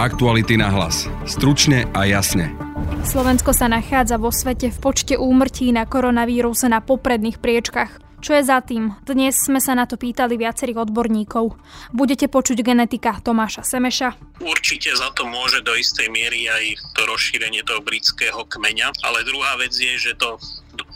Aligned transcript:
Aktuality 0.00 0.56
na 0.56 0.72
hlas. 0.72 1.04
Stručne 1.28 1.84
a 1.92 2.08
jasne. 2.08 2.56
Slovensko 3.04 3.52
sa 3.52 3.68
nachádza 3.68 4.16
vo 4.16 4.32
svete 4.32 4.72
v 4.72 4.78
počte 4.80 5.20
úmrtí 5.20 5.68
na 5.76 5.84
koronavírus 5.84 6.64
na 6.64 6.80
popredných 6.80 7.36
priečkach. 7.36 8.00
Čo 8.24 8.40
je 8.40 8.48
za 8.48 8.64
tým? 8.64 8.96
Dnes 9.04 9.36
sme 9.36 9.60
sa 9.60 9.76
na 9.76 9.84
to 9.84 10.00
pýtali 10.00 10.40
viacerých 10.40 10.88
odborníkov. 10.88 11.52
Budete 11.92 12.32
počuť 12.32 12.64
genetika 12.64 13.20
Tomáša 13.20 13.60
Semeša. 13.60 14.40
Určite 14.40 14.88
za 14.96 15.12
to 15.12 15.28
môže 15.28 15.60
do 15.60 15.76
istej 15.76 16.08
miery 16.08 16.48
aj 16.48 16.80
to 16.96 17.04
rozšírenie 17.04 17.60
toho 17.60 17.84
britského 17.84 18.40
kmeňa, 18.48 18.96
ale 19.04 19.20
druhá 19.28 19.60
vec 19.60 19.76
je, 19.76 20.00
že 20.00 20.16
to 20.16 20.40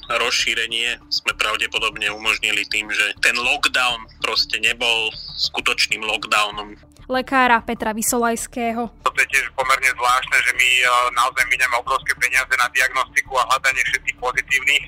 rozšírenie 0.08 0.96
sme 1.12 1.36
pravdepodobne 1.36 2.08
umožnili 2.08 2.64
tým, 2.72 2.88
že 2.88 3.12
ten 3.20 3.36
lockdown 3.36 4.08
proste 4.24 4.56
nebol 4.64 5.12
skutočným 5.36 6.00
lockdownom. 6.04 6.76
Lekára 7.06 7.60
Petra 7.62 7.92
Vysolajského. 7.92 8.82
To 9.04 9.20
je 9.20 9.28
tiež 9.30 9.46
pomerne 9.54 9.90
zvláštne, 9.94 10.38
že 10.42 10.52
my 10.56 10.68
e, 10.68 10.84
naozaj 11.14 11.44
miniame 11.46 11.76
obrovské 11.78 12.12
peniaze 12.18 12.50
na 12.58 12.66
diagnostiku 12.72 13.38
a 13.38 13.46
hľadanie 13.52 13.82
všetkých 13.86 14.18
pozitívnych 14.18 14.84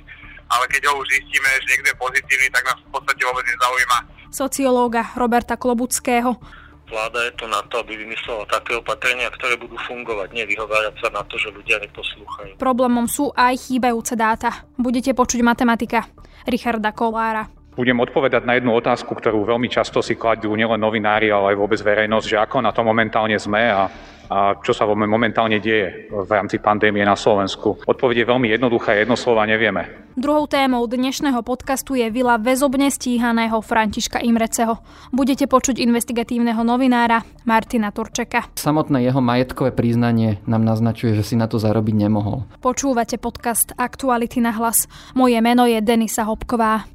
ale 0.46 0.64
keď 0.70 0.82
ho 0.90 1.02
už 1.02 1.06
zistíme, 1.10 1.48
že 1.62 1.68
niekto 1.74 1.88
je 1.90 1.96
pozitívny, 1.98 2.48
tak 2.54 2.64
nás 2.66 2.78
v 2.78 2.90
podstate 2.94 3.22
vôbec 3.26 3.44
nezaujíma. 3.50 3.98
Sociológa 4.30 5.02
Roberta 5.18 5.54
Klobuckého. 5.58 6.38
Vláda 6.86 7.18
je 7.26 7.32
tu 7.34 7.50
na 7.50 7.58
to, 7.66 7.82
aby 7.82 7.98
vymyslela 7.98 8.46
také 8.46 8.78
opatrenia, 8.78 9.26
ktoré 9.34 9.58
budú 9.58 9.74
fungovať, 9.90 10.30
nevyhovárať 10.30 10.94
sa 11.02 11.10
na 11.10 11.26
to, 11.26 11.34
že 11.34 11.50
ľudia 11.50 11.82
neposlúchajú. 11.82 12.62
Problémom 12.62 13.10
sú 13.10 13.34
aj 13.34 13.58
chýbajúce 13.58 14.14
dáta. 14.14 14.62
Budete 14.78 15.10
počuť 15.10 15.42
matematika 15.42 16.06
Richarda 16.46 16.94
Kolára. 16.94 17.55
Budem 17.76 18.00
odpovedať 18.00 18.48
na 18.48 18.56
jednu 18.56 18.72
otázku, 18.72 19.12
ktorú 19.12 19.44
veľmi 19.44 19.68
často 19.68 20.00
si 20.00 20.16
kladú 20.16 20.56
nielen 20.56 20.80
novinári, 20.80 21.28
ale 21.28 21.52
aj 21.52 21.60
vôbec 21.60 21.80
verejnosť, 21.84 22.26
že 22.26 22.40
ako 22.40 22.64
na 22.64 22.72
to 22.72 22.80
momentálne 22.80 23.36
sme 23.36 23.68
a 23.68 23.92
a 24.26 24.58
čo 24.58 24.74
sa 24.74 24.86
momentálne 24.90 25.62
deje 25.62 26.10
v 26.10 26.30
rámci 26.30 26.58
pandémie 26.58 27.06
na 27.06 27.14
Slovensku. 27.14 27.78
Odpoveď 27.86 28.26
je 28.26 28.30
veľmi 28.30 28.48
jednoduchá, 28.50 28.98
jedno 28.98 29.14
slova 29.14 29.46
nevieme. 29.46 29.86
Druhou 30.18 30.48
témou 30.48 30.82
dnešného 30.88 31.44
podcastu 31.46 31.94
je 31.94 32.08
vila 32.08 32.40
väzobne 32.40 32.88
stíhaného 32.88 33.54
Františka 33.60 34.18
Imreceho. 34.24 34.80
Budete 35.12 35.44
počuť 35.46 35.78
investigatívneho 35.78 36.58
novinára 36.64 37.22
Martina 37.46 37.92
Turčeka. 37.92 38.50
Samotné 38.58 39.04
jeho 39.04 39.20
majetkové 39.20 39.70
priznanie 39.70 40.42
nám 40.48 40.64
naznačuje, 40.64 41.14
že 41.14 41.22
si 41.22 41.34
na 41.38 41.46
to 41.46 41.60
zarobiť 41.60 41.94
nemohol. 41.94 42.48
Počúvate 42.64 43.20
podcast 43.20 43.76
Aktuality 43.76 44.40
na 44.40 44.56
hlas. 44.56 44.88
Moje 45.14 45.38
meno 45.38 45.68
je 45.68 45.78
Denisa 45.84 46.24
Hopková. 46.26 46.88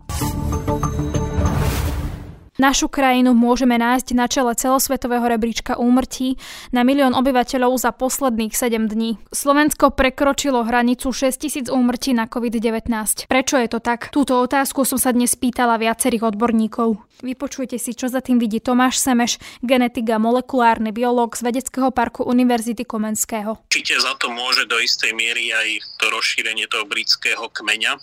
Našu 2.62 2.94
krajinu 2.94 3.34
môžeme 3.34 3.73
nájsť 3.81 4.14
na 4.14 4.30
čele 4.30 4.54
celosvetového 4.54 5.26
rebríčka 5.26 5.81
úmrtí 5.81 6.38
na 6.70 6.86
milión 6.86 7.18
obyvateľov 7.18 7.73
za 7.73 7.90
posledných 7.90 8.53
7 8.53 8.86
dní. 8.86 9.18
Slovensko 9.34 9.90
prekročilo 9.90 10.62
hranicu 10.62 11.09
6000 11.09 11.73
úmrtí 11.73 12.14
na 12.14 12.30
COVID-19. 12.30 13.26
Prečo 13.26 13.58
je 13.58 13.66
to 13.66 13.81
tak? 13.81 14.14
Túto 14.14 14.38
otázku 14.38 14.86
som 14.86 15.02
sa 15.02 15.09
dnes 15.09 15.34
pýtala 15.34 15.81
viacerých 15.81 16.30
odborníkov. 16.30 17.02
Vypočujte 17.26 17.81
si, 17.81 17.98
čo 17.98 18.06
za 18.14 18.22
tým 18.22 18.38
vidí 18.38 18.62
Tomáš 18.62 19.02
Semeš, 19.02 19.42
genetik 19.66 20.14
a 20.14 20.22
molekulárny 20.22 20.94
biológ 20.94 21.34
z 21.34 21.50
Vedeckého 21.50 21.90
parku 21.90 22.22
Univerzity 22.30 22.86
Komenského. 22.86 23.58
Určite 23.73 23.98
za 23.98 24.14
to 24.22 24.30
môže 24.30 24.70
do 24.70 24.78
istej 24.78 25.18
miery 25.18 25.50
aj 25.50 25.81
to 25.98 26.14
rozšírenie 26.14 26.70
toho 26.70 26.86
britského 26.86 27.42
kmeňa. 27.50 27.98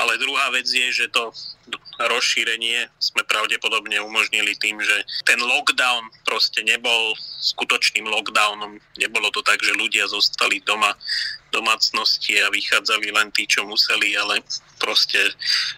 Ale 0.00 0.16
druhá 0.16 0.48
vec 0.52 0.64
je, 0.64 0.88
že 0.92 1.12
to 1.12 1.28
rozšírenie 1.98 2.88
sme 3.00 3.24
pravdepodobne 3.24 3.96
umožnili 4.04 4.52
tým, 4.60 4.76
že 4.80 4.96
ten 5.24 5.40
lockdown 5.40 6.08
proste 6.28 6.60
nebol 6.62 7.16
skutočným 7.40 8.04
lockdownom. 8.04 8.76
Nebolo 9.00 9.28
to 9.32 9.40
tak, 9.40 9.60
že 9.64 9.72
ľudia 9.76 10.04
zostali 10.08 10.60
doma 10.64 10.92
domácnosti 11.54 12.38
a 12.42 12.52
vychádzali 12.52 13.10
len 13.14 13.28
tí, 13.32 13.46
čo 13.48 13.64
museli, 13.64 14.14
ale 14.18 14.42
proste 14.76 15.18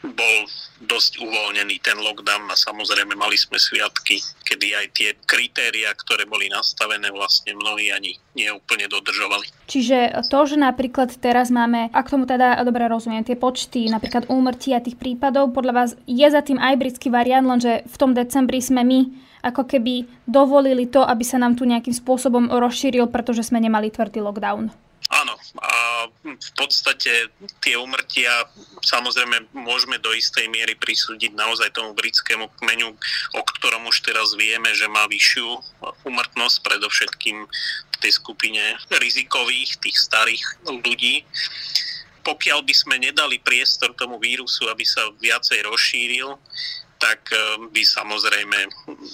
bol 0.03 0.49
dosť 0.79 1.19
uvoľnený 1.19 1.83
ten 1.83 1.99
lockdown 1.99 2.47
a 2.51 2.57
samozrejme 2.59 3.19
mali 3.19 3.35
sme 3.35 3.59
sviatky, 3.59 4.23
kedy 4.47 4.67
aj 4.79 4.87
tie 4.95 5.11
kritéria, 5.27 5.91
ktoré 5.95 6.23
boli 6.27 6.47
nastavené, 6.51 7.11
vlastne 7.11 7.55
mnohí 7.59 7.91
ani 7.91 8.15
neúplne 8.39 8.87
dodržovali. 8.87 9.51
Čiže 9.67 10.23
to, 10.31 10.39
že 10.47 10.57
napríklad 10.59 11.19
teraz 11.19 11.51
máme, 11.51 11.91
ak 11.91 12.11
tomu 12.11 12.31
teda 12.31 12.63
dobre 12.63 12.87
rozumiem, 12.87 13.27
tie 13.27 13.35
počty 13.35 13.91
napríklad 13.91 14.31
úmrtí 14.31 14.71
a 14.75 14.83
tých 14.83 14.99
prípadov, 14.99 15.51
podľa 15.51 15.75
vás 15.75 15.91
je 16.07 16.27
za 16.27 16.43
tým 16.43 16.63
aj 16.63 16.75
britský 16.79 17.11
variant, 17.11 17.47
lenže 17.47 17.83
v 17.87 17.97
tom 17.99 18.15
decembri 18.15 18.63
sme 18.63 18.87
my 18.87 19.01
ako 19.39 19.71
keby 19.71 20.07
dovolili 20.27 20.91
to, 20.91 21.03
aby 21.07 21.23
sa 21.23 21.39
nám 21.39 21.55
tu 21.55 21.63
nejakým 21.63 21.95
spôsobom 21.95 22.51
rozšíril, 22.51 23.07
pretože 23.11 23.47
sme 23.47 23.63
nemali 23.63 23.91
tvrdý 23.91 24.19
lockdown. 24.19 24.88
A 25.57 26.05
v 26.25 26.51
podstate 26.61 27.33
tie 27.65 27.75
umrtia 27.81 28.45
samozrejme 28.85 29.49
môžeme 29.57 29.97
do 29.97 30.13
istej 30.13 30.45
miery 30.53 30.77
prisúdiť 30.77 31.33
naozaj 31.33 31.73
tomu 31.73 31.97
britskému 31.97 32.53
kmeňu, 32.61 32.93
o 33.33 33.41
ktorom 33.57 33.89
už 33.89 34.05
teraz 34.05 34.37
vieme, 34.37 34.69
že 34.77 34.91
má 34.93 35.09
vyššiu 35.09 35.49
umrtnosť, 36.05 36.57
predovšetkým 36.61 37.37
v 37.89 37.97
tej 37.97 38.13
skupine 38.13 38.77
rizikových, 38.93 39.81
tých 39.81 39.97
starých 39.97 40.45
ľudí. 40.69 41.25
Pokiaľ 42.29 42.61
by 42.61 42.75
sme 42.77 42.97
nedali 43.01 43.41
priestor 43.41 43.97
tomu 43.97 44.21
vírusu, 44.21 44.69
aby 44.69 44.85
sa 44.85 45.09
viacej 45.17 45.65
rozšíril, 45.65 46.37
tak 46.99 47.31
eh, 47.33 47.39
by 47.71 47.83
samozrejme 47.83 48.59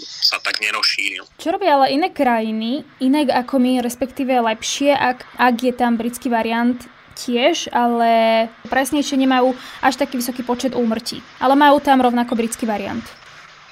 sa 0.00 0.40
tak 0.40 0.58
nerozšíril. 0.64 1.28
Čo 1.38 1.54
robia 1.54 1.76
ale 1.78 1.94
iné 1.94 2.08
krajiny, 2.10 2.82
inak 2.98 3.30
ako 3.30 3.60
my, 3.60 3.84
respektíve 3.84 4.32
lepšie, 4.40 4.96
ak, 4.96 5.28
ak 5.36 5.56
je 5.60 5.72
tam 5.76 6.00
britský 6.00 6.32
variant 6.32 6.80
tiež, 7.14 7.70
ale 7.70 8.46
presnejšie 8.66 9.14
nemajú 9.14 9.54
až 9.78 9.94
taký 9.94 10.18
vysoký 10.18 10.42
počet 10.42 10.74
úmrtí. 10.74 11.22
Ale 11.38 11.54
majú 11.54 11.78
tam 11.78 12.02
rovnako 12.02 12.34
britský 12.34 12.66
variant. 12.66 13.06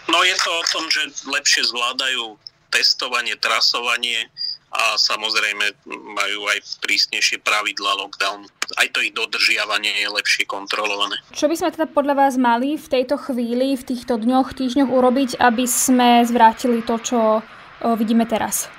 No 0.07 0.23
je 0.23 0.35
to 0.39 0.51
o 0.51 0.65
tom, 0.71 0.85
že 0.91 1.03
lepšie 1.27 1.67
zvládajú 1.67 2.39
testovanie, 2.73 3.37
trasovanie, 3.37 4.31
a 4.73 4.97
samozrejme 4.97 5.85
majú 6.17 6.49
aj 6.49 6.81
prísnejšie 6.81 7.45
pravidla 7.45 7.93
lockdown. 8.01 8.49
Aj 8.81 8.89
to 8.89 9.05
ich 9.05 9.13
dodržiavanie 9.13 10.01
je 10.01 10.09
lepšie 10.09 10.49
kontrolované. 10.49 11.21
Čo 11.37 11.53
by 11.53 11.55
sme 11.61 11.69
teda 11.77 11.87
podľa 11.93 12.15
vás 12.17 12.35
mali 12.41 12.81
v 12.81 12.87
tejto 12.89 13.21
chvíli, 13.21 13.77
v 13.77 13.85
týchto 13.85 14.17
dňoch, 14.17 14.57
týždňoch 14.57 14.89
urobiť, 14.89 15.31
aby 15.45 15.69
sme 15.69 16.25
zvrátili 16.25 16.81
to, 16.81 16.97
čo 17.05 17.45
vidíme 18.01 18.25
teraz? 18.25 18.73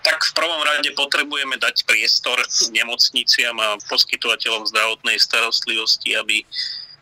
Tak 0.00 0.22
v 0.22 0.32
prvom 0.32 0.62
rade 0.64 0.88
potrebujeme 0.96 1.60
dať 1.60 1.84
priestor 1.84 2.40
nemocniciam 2.72 3.58
a 3.60 3.76
poskytovateľom 3.90 4.64
zdravotnej 4.70 5.20
starostlivosti, 5.20 6.16
aby 6.16 6.46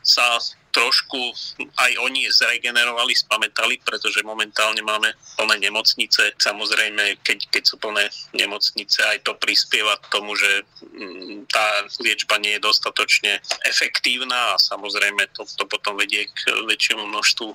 sa 0.03 0.41
trošku 0.77 1.33
aj 1.81 1.93
oni 2.05 2.29
zregenerovali, 2.29 3.17
spametali, 3.17 3.81
pretože 3.81 4.21
momentálne 4.21 4.85
máme 4.85 5.17
plné 5.41 5.57
nemocnice. 5.65 6.37
Samozrejme, 6.37 7.25
keď, 7.25 7.49
keď 7.49 7.63
sú 7.65 7.81
plné 7.81 8.13
nemocnice, 8.37 9.01
aj 9.01 9.25
to 9.25 9.33
prispieva 9.41 9.97
k 9.97 10.13
tomu, 10.13 10.37
že 10.37 10.69
mm, 10.85 11.49
tá 11.49 11.89
liečba 12.05 12.37
nie 12.37 12.61
je 12.61 12.67
dostatočne 12.69 13.41
efektívna 13.65 14.53
a 14.53 14.61
samozrejme 14.61 15.33
to, 15.33 15.49
to 15.49 15.65
potom 15.65 15.97
vedie 15.97 16.29
k 16.29 16.53
väčšiemu 16.69 17.09
množstvu 17.09 17.49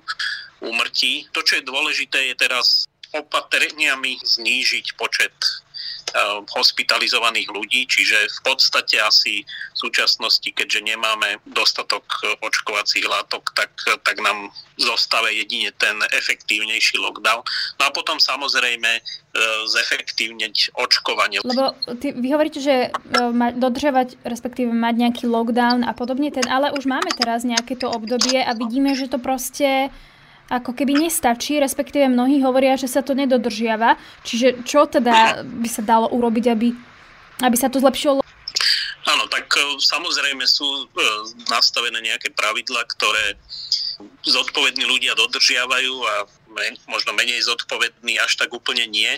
úmrtí. 0.65 1.29
To, 1.37 1.45
čo 1.45 1.61
je 1.61 1.69
dôležité, 1.69 2.33
je 2.33 2.35
teraz 2.41 2.89
opatreniami 3.13 4.17
znížiť 4.23 4.95
počet 4.97 5.33
hospitalizovaných 6.51 7.49
ľudí, 7.51 7.87
čiže 7.87 8.27
v 8.27 8.41
podstate 8.43 8.99
asi 8.99 9.43
v 9.45 9.77
súčasnosti, 9.77 10.45
keďže 10.45 10.83
nemáme 10.83 11.39
dostatok 11.47 12.03
eh, 12.23 12.35
očkovacích 12.43 13.05
látok, 13.07 13.55
tak, 13.55 13.71
tak 14.03 14.17
nám 14.19 14.51
zostáva 14.75 15.29
jedine 15.29 15.71
ten 15.77 15.95
efektívnejší 16.11 16.97
lockdown. 16.99 17.41
No 17.79 17.83
a 17.87 17.91
potom 17.93 18.19
samozrejme 18.19 18.91
eh, 18.97 19.03
zefektívneť 19.71 20.75
očkovanie. 20.75 21.39
Lebo 21.45 21.77
ty, 21.97 22.11
vy 22.11 22.27
hovoríte, 22.33 22.59
že 22.59 22.91
dodržovať, 23.55 24.19
respektíve 24.27 24.73
mať 24.73 24.95
nejaký 25.07 25.25
lockdown 25.29 25.87
a 25.87 25.93
podobne, 25.95 26.33
ten, 26.33 26.45
ale 26.51 26.75
už 26.75 26.85
máme 26.89 27.09
teraz 27.15 27.47
nejaké 27.47 27.79
to 27.79 27.87
obdobie 27.87 28.41
a 28.41 28.51
vidíme, 28.57 28.93
že 28.97 29.07
to 29.07 29.17
proste 29.21 29.93
ako 30.51 30.75
keby 30.75 31.07
nestačí, 31.07 31.63
respektíve 31.63 32.11
mnohí 32.11 32.43
hovoria, 32.43 32.75
že 32.75 32.91
sa 32.91 32.99
to 32.99 33.15
nedodržiava. 33.15 33.95
Čiže 34.27 34.67
čo 34.67 34.83
teda 34.83 35.47
by 35.47 35.69
sa 35.71 35.79
dalo 35.79 36.11
urobiť, 36.11 36.45
aby, 36.51 36.75
aby 37.39 37.55
sa 37.55 37.71
to 37.71 37.79
zlepšilo? 37.79 38.19
Áno, 39.07 39.25
tak 39.31 39.47
e, 39.55 39.79
samozrejme 39.79 40.43
sú 40.45 40.67
e, 40.67 40.85
nastavené 41.49 42.03
nejaké 42.03 42.29
pravidla, 42.35 42.83
ktoré 42.91 43.39
zodpovední 44.27 44.85
ľudia 44.85 45.17
dodržiavajú 45.17 45.95
a 46.05 46.15
možno 46.89 47.15
menej 47.15 47.41
zodpovední 47.47 48.19
až 48.19 48.35
tak 48.37 48.51
úplne 48.51 48.85
nie. 48.85 49.09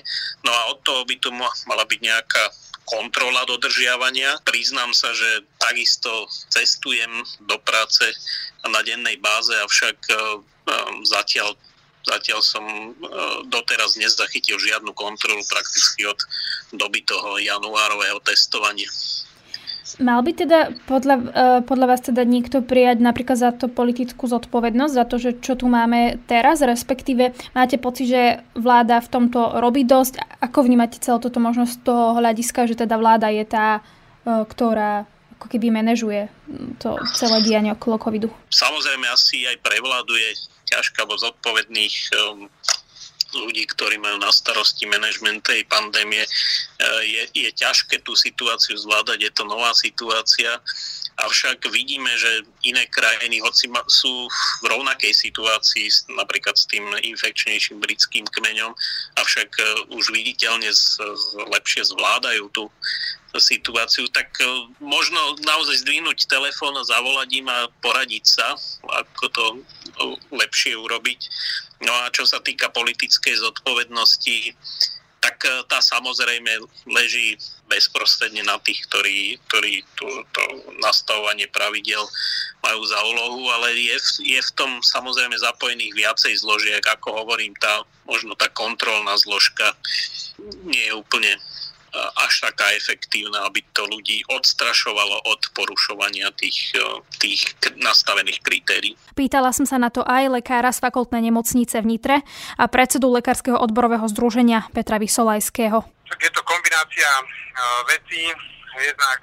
No 0.45 0.51
a 0.53 0.61
od 0.71 0.79
toho 0.85 1.03
by 1.03 1.15
tu 1.19 1.33
mala 1.33 1.83
byť 1.83 1.99
nejaká 1.99 2.43
kontrola 2.83 3.47
dodržiavania. 3.47 4.39
Priznám 4.43 4.91
sa, 4.91 5.11
že 5.15 5.43
takisto 5.59 6.27
cestujem 6.51 7.23
do 7.47 7.55
práce 7.63 8.03
na 8.63 8.79
dennej 8.83 9.19
báze, 9.19 9.51
avšak 9.51 9.97
e, 10.07 10.15
zatiaľ 11.03 11.55
Zatiaľ 12.03 12.43
som 12.43 12.65
e, 12.67 12.87
doteraz 13.47 13.95
nezachytil 13.95 14.59
žiadnu 14.59 14.91
kontrolu 14.91 15.39
prakticky 15.47 16.03
od 16.03 16.19
doby 16.75 16.99
toho 17.07 17.39
januárového 17.39 18.19
testovania. 18.19 18.91
Mal 20.01 20.25
by 20.25 20.31
teda 20.33 20.59
podľa, 20.89 21.15
uh, 21.21 21.59
podľa 21.61 21.85
vás 21.85 22.01
teda 22.01 22.25
niekto 22.25 22.65
prijať 22.65 22.97
napríklad 22.97 23.37
za 23.37 23.51
to 23.53 23.69
politickú 23.69 24.25
zodpovednosť, 24.25 24.93
za 24.95 25.05
to, 25.05 25.21
že 25.21 25.37
čo 25.37 25.53
tu 25.53 25.69
máme 25.69 26.17
teraz, 26.25 26.65
respektíve 26.65 27.37
máte 27.53 27.77
pocit, 27.77 28.09
že 28.09 28.23
vláda 28.57 28.97
v 29.05 29.11
tomto 29.11 29.61
robí 29.61 29.85
dosť? 29.85 30.41
Ako 30.41 30.65
vnímate 30.65 30.97
celé 30.97 31.21
toto 31.21 31.37
možnosť 31.37 31.73
z 31.77 31.81
toho 31.85 32.17
hľadiska, 32.17 32.65
že 32.65 32.79
teda 32.79 32.97
vláda 32.97 33.29
je 33.29 33.45
tá, 33.45 33.85
uh, 33.85 34.41
ktorá 34.49 35.05
ako 35.43 35.51
keby 35.51 35.75
manažuje 35.75 36.31
to 36.79 36.95
celé 37.19 37.43
dianie 37.43 37.75
okolo 37.75 37.99
covidu? 37.99 38.31
Samozrejme 38.47 39.03
asi 39.11 39.43
aj 39.43 39.59
prevláduje 39.59 40.39
ťažká 40.71 41.03
vo 41.03 41.19
zodpovedných 41.19 41.95
um, 42.15 42.47
ľudí, 43.35 43.67
ktorí 43.75 43.99
majú 43.99 44.23
na 44.23 44.31
starosti 44.31 44.87
manažment 44.87 45.43
tej 45.43 45.67
pandémie. 45.67 46.23
E, 46.23 46.29
je, 47.03 47.23
je 47.35 47.49
ťažké 47.51 48.05
tú 48.07 48.15
situáciu 48.15 48.77
zvládať, 48.77 49.19
je 49.19 49.31
to 49.35 49.43
nová 49.43 49.75
situácia, 49.75 50.63
avšak 51.17 51.69
vidíme, 51.69 52.09
že 52.17 52.45
iné 52.65 52.85
krajiny, 52.89 53.37
hoci 53.41 53.69
sú 53.89 54.29
v 54.61 54.65
rovnakej 54.65 55.13
situácii, 55.13 56.13
napríklad 56.17 56.57
s 56.57 56.65
tým 56.65 56.85
infekčnejším 56.89 57.77
britským 57.77 58.25
kmeňom, 58.25 58.73
avšak 59.21 59.49
e, 59.59 59.63
už 59.93 60.13
viditeľne 60.13 60.69
z, 60.73 61.01
z, 61.01 61.25
lepšie 61.53 61.85
zvládajú 61.85 62.49
tú 62.53 62.69
situáciu, 63.41 64.05
tak 64.13 64.29
e, 64.41 64.45
možno 64.81 65.37
naozaj 65.41 65.81
zdvihnúť 65.81 66.29
telefón 66.29 66.77
a 66.77 66.85
zavolať 66.85 67.29
im 67.41 67.47
a 67.49 67.69
poradiť 67.81 68.25
sa, 68.25 68.53
ako 68.85 69.25
to 69.33 69.45
lepšie 70.33 70.77
urobiť. 70.77 71.19
No 71.83 71.93
a 72.05 72.13
čo 72.13 72.25
sa 72.29 72.39
týka 72.39 72.69
politickej 72.69 73.37
zodpovednosti, 73.41 74.53
tak 75.23 75.39
e, 75.47 75.63
tá 75.71 75.79
samozrejme 75.79 76.51
leží 76.91 77.39
bezprostredne 77.71 78.43
na 78.43 78.59
tých, 78.59 78.83
ktorí, 78.91 79.39
ktorí 79.47 79.81
tú, 79.95 80.05
to 80.35 80.43
nastavovanie 80.83 81.47
pravidel 81.47 82.03
majú 82.59 82.81
za 82.83 82.99
úlohu, 83.07 83.47
ale 83.55 83.71
je, 83.75 83.97
je 84.19 84.39
v 84.39 84.51
tom 84.59 84.83
samozrejme 84.83 85.35
zapojených 85.39 85.95
viacej 85.95 86.33
zložiek, 86.43 86.83
ako 86.83 87.23
hovorím, 87.23 87.55
tá, 87.55 87.81
možno 88.03 88.35
tá 88.35 88.51
kontrolná 88.51 89.15
zložka 89.15 89.71
nie 90.67 90.91
je 90.91 90.93
úplne 90.93 91.31
až 91.93 92.49
taká 92.49 92.73
efektívna, 92.73 93.45
aby 93.45 93.61
to 93.69 93.85
ľudí 93.85 94.25
odstrašovalo 94.25 95.29
od 95.29 95.41
porušovania 95.53 96.33
tých, 96.33 96.73
tých 97.21 97.53
nastavených 97.77 98.41
kritérií. 98.41 98.97
Pýtala 99.13 99.53
som 99.53 99.69
sa 99.69 99.77
na 99.77 99.93
to 99.93 100.01
aj 100.01 100.41
lekára 100.41 100.73
z 100.73 100.81
fakultnej 100.81 101.21
nemocnice 101.29 101.77
v 101.85 101.97
Nitre 101.97 102.17
a 102.57 102.65
predsedu 102.65 103.13
Lekárskeho 103.13 103.61
odborového 103.61 104.09
združenia 104.09 104.65
Petra 104.73 104.97
Vysolajského. 104.97 105.85
Je 106.17 106.31
to 106.33 106.41
kombinácia 106.45 107.09
vecí, 107.89 108.29
jednak 108.73 109.19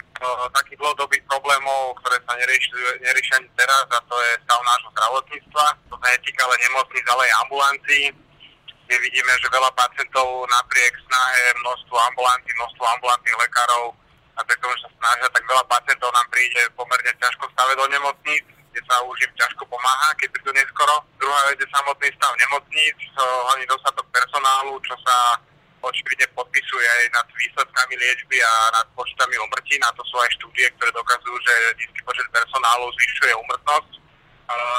takých 0.55 0.79
dlhodobých 0.79 1.27
problémov, 1.27 1.99
ktoré 2.03 2.23
sa 2.23 2.39
neriešia 2.39 3.35
ani 3.43 3.51
teraz, 3.59 3.87
a 3.91 3.99
to 4.07 4.15
je 4.15 4.33
stav 4.47 4.63
nášho 4.63 4.91
zdravotníctva. 4.95 5.65
To 5.91 5.95
sa 5.99 6.07
netýka 6.07 6.45
len 6.47 6.61
nemocníc, 6.71 7.07
ale 7.11 7.23
aj 7.27 7.35
ambulancií 7.43 8.05
kde 8.91 9.07
vidíme, 9.07 9.31
že 9.39 9.47
veľa 9.55 9.71
pacientov 9.79 10.27
napriek 10.51 10.91
snahe 11.07 11.43
množstvo 11.63 11.95
ambulantí, 12.11 12.51
množstvo 12.59 12.83
ambulantných 12.99 13.39
lekárov 13.39 13.95
a 14.35 14.43
tomu, 14.43 14.75
že 14.75 14.83
sa 14.83 14.91
snažia, 14.99 15.31
tak 15.31 15.47
veľa 15.47 15.63
pacientov 15.71 16.11
nám 16.11 16.27
príde 16.35 16.59
pomerne 16.75 17.15
ťažko 17.23 17.47
stave 17.55 17.79
do 17.79 17.87
nemocníc, 17.87 18.43
kde 18.75 18.83
sa 18.91 18.99
už 19.07 19.15
im 19.15 19.33
ťažko 19.39 19.63
pomáha, 19.71 20.11
keď 20.19 20.35
prídu 20.35 20.51
neskoro. 20.59 21.07
Druhá 21.23 21.39
vec 21.55 21.63
je 21.63 21.71
samotný 21.71 22.11
stav 22.19 22.35
nemocníc, 22.35 22.99
hlavne 23.15 23.67
dostatok 23.71 24.07
personálu, 24.11 24.75
čo 24.83 24.99
sa 25.07 25.39
očividne 25.87 26.27
podpisuje 26.35 26.83
aj 26.83 27.15
nad 27.15 27.27
výsledkami 27.31 27.95
liečby 27.95 28.43
a 28.43 28.53
nad 28.75 28.87
počtami 28.99 29.39
umrtí. 29.39 29.79
Na 29.79 29.95
to 29.95 30.03
sú 30.03 30.19
aj 30.19 30.35
štúdie, 30.35 30.67
ktoré 30.75 30.91
dokazujú, 30.91 31.37
že 31.47 31.79
nízky 31.79 32.03
počet 32.03 32.27
personálu 32.35 32.91
zvyšuje 32.99 33.39
umrtnosť. 33.39 34.03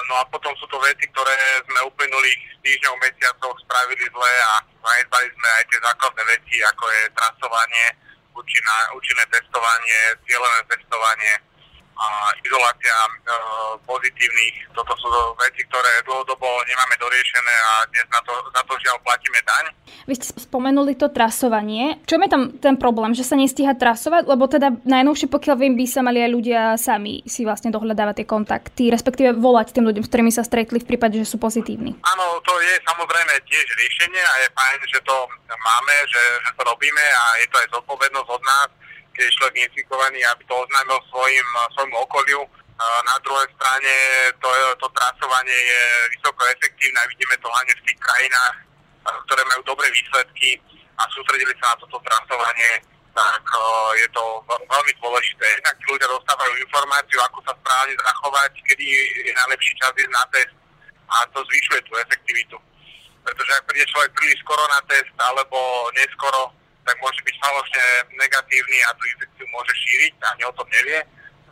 No 0.10 0.20
a 0.20 0.24
potom 0.28 0.52
sú 0.60 0.68
to 0.68 0.76
veci, 0.84 1.08
ktoré 1.16 1.36
sme 1.64 1.88
uplynulých 1.88 2.42
týždňov, 2.60 2.96
mesiacov 3.00 3.56
spravili 3.64 4.04
zle 4.12 4.34
a 4.44 4.54
zanedbali 4.68 5.28
sme 5.32 5.50
aj 5.56 5.64
tie 5.72 5.80
základné 5.80 6.24
veci, 6.28 6.56
ako 6.68 6.84
je 6.92 7.04
trasovanie, 7.16 7.86
účinné 8.36 9.26
testovanie, 9.32 10.00
cieľené 10.28 10.60
testovanie, 10.68 11.34
a 12.02 12.34
izolácia 12.42 12.96
e, 13.06 13.12
pozitívnych. 13.86 14.74
Toto 14.74 14.94
sú 14.98 15.10
veci, 15.38 15.62
ktoré 15.70 16.02
dlhodobo 16.02 16.48
nemáme 16.66 16.96
doriešené 16.98 17.56
a 17.62 17.72
dnes 17.94 18.08
na 18.10 18.22
to, 18.26 18.34
za 18.50 18.62
to 18.66 18.74
žiaľ 18.82 18.98
platíme 19.06 19.40
daň. 19.46 19.66
Vy 20.10 20.14
ste 20.18 20.34
spomenuli 20.34 20.98
to 20.98 21.14
trasovanie. 21.14 22.02
Čo 22.10 22.18
je 22.18 22.32
tam 22.32 22.44
ten 22.58 22.76
problém, 22.82 23.14
že 23.14 23.22
sa 23.22 23.38
nestíha 23.38 23.78
trasovať? 23.78 24.26
Lebo 24.26 24.50
teda 24.50 24.74
najnovšie, 24.82 25.30
pokiaľ 25.30 25.56
viem, 25.62 25.74
by 25.78 25.86
sa 25.86 26.02
mali 26.02 26.26
aj 26.26 26.32
ľudia 26.34 26.62
sami 26.82 27.22
si 27.30 27.46
vlastne 27.46 27.70
dohľadávať 27.70 28.24
tie 28.24 28.28
kontakty, 28.28 28.84
respektíve 28.90 29.38
volať 29.38 29.78
tým 29.78 29.86
ľuďom, 29.86 30.02
s 30.02 30.10
ktorými 30.10 30.34
sa 30.34 30.42
stretli 30.42 30.82
v 30.82 30.90
prípade, 30.90 31.22
že 31.22 31.30
sú 31.30 31.38
pozitívni. 31.38 31.94
Áno, 32.02 32.26
to 32.42 32.54
je 32.66 32.74
samozrejme 32.82 33.34
tiež 33.46 33.66
riešenie 33.78 34.22
a 34.22 34.34
je 34.42 34.48
fajn, 34.58 34.80
že 34.90 35.00
to 35.06 35.16
máme, 35.54 35.96
že, 36.10 36.24
že 36.50 36.52
to 36.58 36.62
robíme 36.66 37.06
a 37.06 37.24
je 37.46 37.48
to 37.54 37.56
aj 37.62 37.68
zodpovednosť 37.78 38.30
od 38.32 38.44
nás 38.44 38.70
keď 39.22 39.30
je 39.30 39.38
človek 39.38 39.58
infikovaný, 39.70 40.18
aby 40.34 40.42
to 40.50 40.56
oznámil 40.58 40.98
svojim, 41.14 41.46
svojmu 41.78 41.94
okoliu. 42.10 42.42
Na 42.82 43.14
druhej 43.22 43.46
strane 43.54 43.94
to, 44.42 44.50
to 44.82 44.88
trasovanie 44.98 45.54
je 45.54 45.82
vysoko 46.18 46.42
efektívne 46.50 46.98
a 46.98 47.10
vidíme 47.14 47.38
to 47.38 47.46
hlavne 47.46 47.74
v 47.78 47.86
tých 47.86 48.00
krajinách, 48.02 48.56
ktoré 49.30 49.42
majú 49.46 49.62
dobré 49.70 49.86
výsledky 49.94 50.58
a 50.98 51.06
sústredili 51.14 51.54
sa 51.62 51.78
na 51.78 51.86
toto 51.86 52.02
trasovanie, 52.02 52.82
tak 53.14 53.46
je 54.02 54.08
to 54.10 54.24
veľmi 54.50 54.94
dôležité. 54.98 55.46
Jednak 55.46 55.78
ľudia 55.86 56.10
dostávajú 56.10 56.54
informáciu, 56.58 57.22
ako 57.22 57.46
sa 57.46 57.54
správne 57.54 57.94
zachovať, 58.02 58.52
kedy 58.74 58.86
je 59.30 59.34
najlepší 59.38 59.74
čas 59.78 59.94
ísť 59.94 60.14
na 60.18 60.26
test 60.34 60.54
a 61.14 61.30
to 61.30 61.46
zvyšuje 61.46 61.80
tú 61.86 61.94
efektivitu. 62.02 62.58
Pretože 63.22 63.52
ak 63.54 63.70
príde 63.70 63.86
človek 63.86 64.18
príliš 64.18 64.42
skoro 64.42 64.66
na 64.66 64.82
test 64.90 65.14
alebo 65.22 65.94
neskoro, 65.94 66.58
tak 66.86 66.96
môže 67.00 67.22
byť 67.22 67.36
falošne 67.38 67.86
negatívny 68.18 68.78
a 68.86 68.90
tú 68.98 69.04
infekciu 69.06 69.46
môže 69.54 69.74
šíriť 69.74 70.14
a 70.22 70.28
ani 70.34 70.44
o 70.50 70.54
tom 70.58 70.68
nevie. 70.70 71.00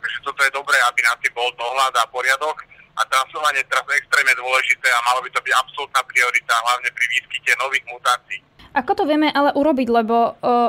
Takže 0.00 0.18
toto 0.24 0.40
je 0.42 0.52
dobré, 0.56 0.76
aby 0.88 1.00
na 1.04 1.14
tým 1.20 1.32
bol 1.36 1.50
dohľad 1.54 1.92
a 1.96 2.04
poriadok. 2.08 2.56
A 2.98 3.06
trasovanie 3.08 3.64
je 3.64 3.70
teraz 3.70 3.86
extrémne 3.96 4.34
dôležité 4.36 4.88
a 4.90 5.04
malo 5.08 5.24
by 5.24 5.30
to 5.32 5.40
byť 5.40 5.54
absolútna 5.56 6.00
priorita, 6.04 6.52
hlavne 6.52 6.88
pri 6.92 7.06
výskyte 7.16 7.52
nových 7.56 7.84
mutácií. 7.88 8.40
Ako 8.70 8.92
to 8.92 9.02
vieme 9.08 9.32
ale 9.32 9.50
urobiť, 9.56 9.88
lebo 9.88 10.16
o, 10.16 10.26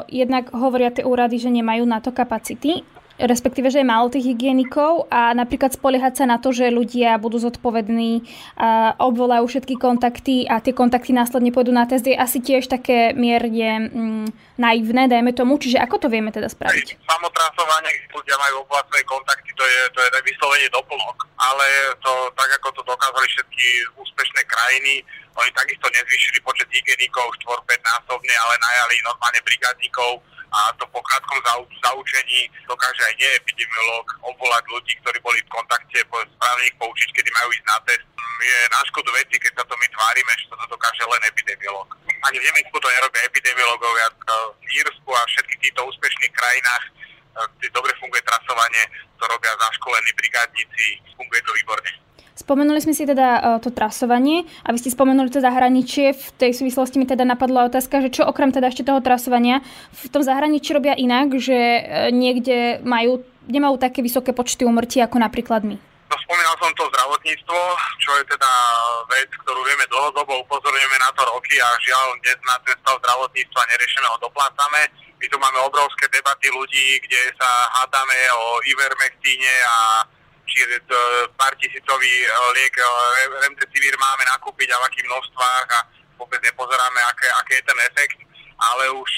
jednak 0.10 0.50
hovoria 0.56 0.90
tie 0.90 1.06
úrady, 1.06 1.38
že 1.38 1.54
nemajú 1.54 1.86
na 1.86 2.02
to 2.02 2.10
kapacity 2.10 2.82
respektíve, 3.22 3.70
že 3.70 3.82
je 3.82 3.88
málo 3.88 4.10
tých 4.10 4.34
hygienikov 4.34 5.06
a 5.14 5.32
napríklad 5.38 5.74
spoliehať 5.78 6.24
sa 6.24 6.26
na 6.26 6.42
to, 6.42 6.50
že 6.50 6.74
ľudia 6.74 7.18
budú 7.22 7.38
zodpovední, 7.38 8.26
obvolajú 8.98 9.46
všetky 9.48 9.78
kontakty 9.78 10.46
a 10.50 10.60
tie 10.60 10.74
kontakty 10.74 11.14
následne 11.14 11.54
pôjdu 11.54 11.74
na 11.74 11.86
test, 11.86 12.06
je 12.06 12.18
asi 12.18 12.42
tiež 12.42 12.68
také 12.68 13.14
mierne 13.14 13.72
mm, 13.92 14.28
naivné, 14.58 15.08
dajme 15.10 15.34
tomu. 15.34 15.58
Čiže 15.58 15.82
ako 15.82 16.06
to 16.06 16.08
vieme 16.10 16.30
teda 16.34 16.50
spraviť? 16.50 17.02
Samotrasovanie, 17.06 17.94
ľudia 18.14 18.36
majú 18.38 18.66
svoje 18.68 19.06
kontakty, 19.06 19.50
to 19.54 19.64
je, 19.64 19.80
to 19.94 20.00
je 20.02 20.10
vyslovene 20.26 20.68
doplnok. 20.74 21.18
Ale 21.42 21.66
to, 22.02 22.14
tak 22.38 22.50
ako 22.62 22.70
to 22.78 22.82
dokázali 22.86 23.28
všetky 23.34 23.68
úspešné 23.98 24.42
krajiny, 24.46 25.02
oni 25.32 25.50
takisto 25.56 25.88
nezvýšili 25.88 26.44
počet 26.44 26.68
hygienikov 26.70 27.24
4-5 27.48 27.64
násobne, 27.88 28.34
ale 28.36 28.54
najali 28.60 28.96
normálne 29.08 29.40
brigádnikov, 29.48 30.20
a 30.52 30.60
to 30.76 30.84
po 30.92 31.00
krátkom 31.00 31.40
zaučení 31.80 32.52
dokáže 32.68 33.02
aj 33.08 33.16
neepidemiolog 33.16 34.06
obvolať 34.28 34.64
ľudí, 34.68 34.94
ktorí 35.00 35.18
boli 35.24 35.40
v 35.40 35.52
kontakte, 35.52 36.04
správne 36.04 36.64
ich 36.68 36.76
poučiť, 36.76 37.10
kedy 37.16 37.30
majú 37.32 37.50
ísť 37.56 37.66
na 37.72 37.78
test. 37.88 38.06
Je 38.42 38.60
na 38.74 38.82
škodu 38.90 39.10
veci, 39.16 39.38
keď 39.38 39.54
sa 39.54 39.64
to 39.70 39.76
my 39.78 39.88
tvárime, 39.94 40.34
že 40.34 40.50
to 40.50 40.56
dokáže 40.66 41.04
len 41.06 41.22
epidemiolog. 41.30 41.88
Ani 42.26 42.38
v 42.42 42.46
Nemecku 42.50 42.76
to 42.82 42.90
nerobia 42.90 43.22
epidemiologovia, 43.30 44.08
v 44.60 44.68
Írsku 44.82 45.10
a 45.14 45.22
všetkých 45.30 45.62
týchto 45.62 45.82
úspešných 45.88 46.34
krajinách 46.34 46.86
kde 47.32 47.68
dobre 47.72 47.94
funguje 48.00 48.22
trasovanie, 48.28 48.84
to 49.16 49.24
robia 49.24 49.56
zaškolení 49.56 50.12
brigádnici, 50.20 51.00
funguje 51.16 51.42
to 51.48 51.52
výborne. 51.56 51.92
Spomenuli 52.42 52.82
sme 52.82 52.98
si 52.98 53.06
teda 53.06 53.28
uh, 53.38 53.42
to 53.62 53.70
trasovanie 53.70 54.50
a 54.66 54.74
vy 54.74 54.82
ste 54.82 54.90
spomenuli 54.90 55.30
to 55.30 55.46
zahraničie. 55.46 56.18
V 56.18 56.26
tej 56.42 56.58
súvislosti 56.58 56.98
mi 56.98 57.06
teda 57.06 57.22
napadla 57.22 57.70
otázka, 57.70 58.02
že 58.02 58.10
čo 58.10 58.26
okrem 58.26 58.50
teda 58.50 58.74
ešte 58.74 58.82
toho 58.82 58.98
trasovania 58.98 59.62
v 59.94 60.10
tom 60.10 60.26
zahraničí 60.26 60.74
robia 60.74 60.98
inak, 60.98 61.38
že 61.38 61.54
uh, 61.54 62.10
niekde 62.10 62.82
majú, 62.82 63.22
nemajú 63.46 63.78
také 63.78 64.02
vysoké 64.02 64.34
počty 64.34 64.66
umrtí 64.66 64.98
ako 65.06 65.22
napríklad 65.22 65.62
my. 65.62 65.78
No, 66.10 66.16
spomínal 66.28 66.58
som 66.58 66.74
to 66.76 66.90
zdravotníctvo, 66.92 67.60
čo 68.02 68.12
je 68.20 68.24
teda 68.28 68.52
vec, 69.14 69.30
ktorú 69.46 69.62
vieme 69.64 69.86
dlhodobo, 69.88 70.44
upozorňujeme 70.44 70.98
na 70.98 71.14
to 71.14 71.24
roky 71.24 71.56
a 71.62 71.70
žiaľ 71.86 72.08
dnes 72.26 72.36
na 72.44 72.58
ten 72.66 72.76
stav 72.82 72.98
zdravotníctva 73.00 73.62
neriešime 73.70 74.08
ho 74.10 74.18
doplácame. 74.18 74.82
My 75.22 75.26
tu 75.30 75.38
máme 75.38 75.62
obrovské 75.62 76.10
debaty 76.10 76.50
ľudí, 76.50 77.00
kde 77.06 77.38
sa 77.38 77.70
hádame 77.80 78.18
o 78.34 78.60
ivermektíne 78.66 79.54
a 79.62 79.78
či 80.52 80.68
pár 81.40 81.56
tisícový 81.56 82.14
liek 82.60 82.76
remdesivir 83.48 83.96
máme 83.96 84.24
nakúpiť 84.36 84.68
a 84.76 84.80
v 84.84 84.88
akých 84.92 85.08
množstvách 85.08 85.68
a 85.72 85.80
vôbec 86.20 86.44
nepozeráme, 86.44 87.00
aké, 87.08 87.28
aké 87.40 87.54
je 87.58 87.66
ten 87.66 87.80
efekt, 87.88 88.20
ale 88.60 88.84
už 88.92 89.12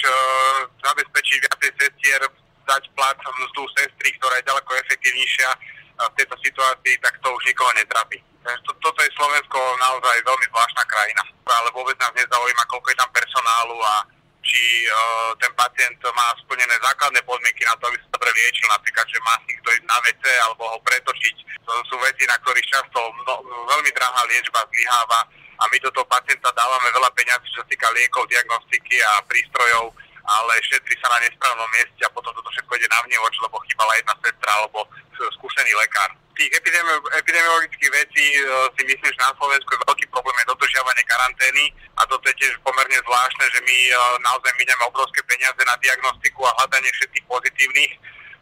zabezpečiť 0.86 1.38
viacej 1.42 1.72
sestier, 1.82 2.22
dať 2.64 2.84
plat 2.96 3.18
mzdu 3.18 3.64
sestry, 3.76 4.16
ktorá 4.16 4.40
je 4.40 4.48
ďaleko 4.48 4.72
efektívnejšia 4.88 5.50
v 5.94 6.16
tejto 6.16 6.36
situácii, 6.40 6.96
tak 7.04 7.18
to 7.20 7.28
už 7.28 7.44
nikoho 7.50 7.72
netrapí. 7.76 8.22
Toto 8.64 9.00
je 9.04 9.12
Slovensko 9.16 9.60
naozaj 9.80 10.16
veľmi 10.24 10.46
zvláštna 10.48 10.84
krajina, 10.88 11.24
ale 11.48 11.70
vôbec 11.76 11.96
nás 12.00 12.14
nezaujíma, 12.16 12.64
koľko 12.72 12.88
je 12.92 12.98
tam 13.00 13.12
personálu 13.12 13.78
a 13.84 13.96
či 14.44 14.86
uh, 14.92 15.32
ten 15.40 15.50
pacient 15.56 15.98
má 16.12 16.28
splnené 16.44 16.76
základné 16.84 17.24
podmienky 17.24 17.64
na 17.64 17.76
to, 17.80 17.88
aby 17.88 17.98
sa 17.98 18.12
dobre 18.14 18.30
liečil, 18.36 18.68
napríklad, 18.68 19.08
že 19.08 19.20
má 19.24 19.36
si 19.48 19.56
kto 19.56 19.70
ísť 19.72 19.86
na 19.88 19.98
WC 20.04 20.24
alebo 20.46 20.64
ho 20.68 20.78
pretočiť. 20.84 21.36
To 21.64 21.72
sú 21.88 21.96
veci, 22.04 22.28
na 22.28 22.36
ktorých 22.44 22.68
často 22.68 23.00
no, 23.00 23.36
veľmi 23.72 23.92
drahá 23.96 24.22
liečba 24.28 24.68
zlyháva 24.68 25.20
a 25.34 25.64
my 25.72 25.78
do 25.80 25.90
toho 25.96 26.04
pacienta 26.12 26.52
dávame 26.52 26.92
veľa 26.92 27.10
peňazí, 27.16 27.48
čo 27.56 27.64
sa 27.64 27.68
týka 27.72 27.88
liekov, 27.96 28.28
diagnostiky 28.28 29.00
a 29.00 29.24
prístrojov, 29.32 29.96
ale 30.28 30.54
šetrí 30.68 30.96
sa 31.00 31.08
na 31.16 31.24
nesprávnom 31.24 31.70
mieste 31.72 32.04
a 32.04 32.12
potom 32.12 32.36
toto 32.36 32.52
všetko 32.52 32.76
ide 32.76 32.88
na 32.92 33.00
vnívoč, 33.08 33.36
lebo 33.40 33.64
chýbala 33.64 33.96
jedna 33.96 34.16
sestra 34.20 34.52
alebo 34.60 34.84
skúsený 35.40 35.72
lekár 35.80 36.12
tých 36.34 36.50
epidemiologických 37.14 37.92
vecí 37.94 38.26
e, 38.34 38.42
si 38.74 38.82
myslím, 38.90 39.12
že 39.14 39.22
na 39.22 39.34
Slovensku 39.38 39.70
je 39.70 39.86
veľký 39.86 40.06
problém 40.10 40.36
je 40.42 40.50
dodržiavanie 40.50 41.04
karantény 41.06 41.64
a 42.04 42.12
toto 42.12 42.28
je 42.28 42.36
tiež 42.36 42.60
pomerne 42.68 43.00
zvláštne, 43.00 43.46
že 43.48 43.60
my 43.64 43.78
e, 43.88 43.92
naozaj 44.28 44.52
miniame 44.60 44.84
obrovské 44.92 45.24
peniaze 45.24 45.62
na 45.64 45.76
diagnostiku 45.80 46.44
a 46.44 46.56
hľadanie 46.60 46.92
všetkých 46.92 47.26
pozitívnych, 47.32 47.94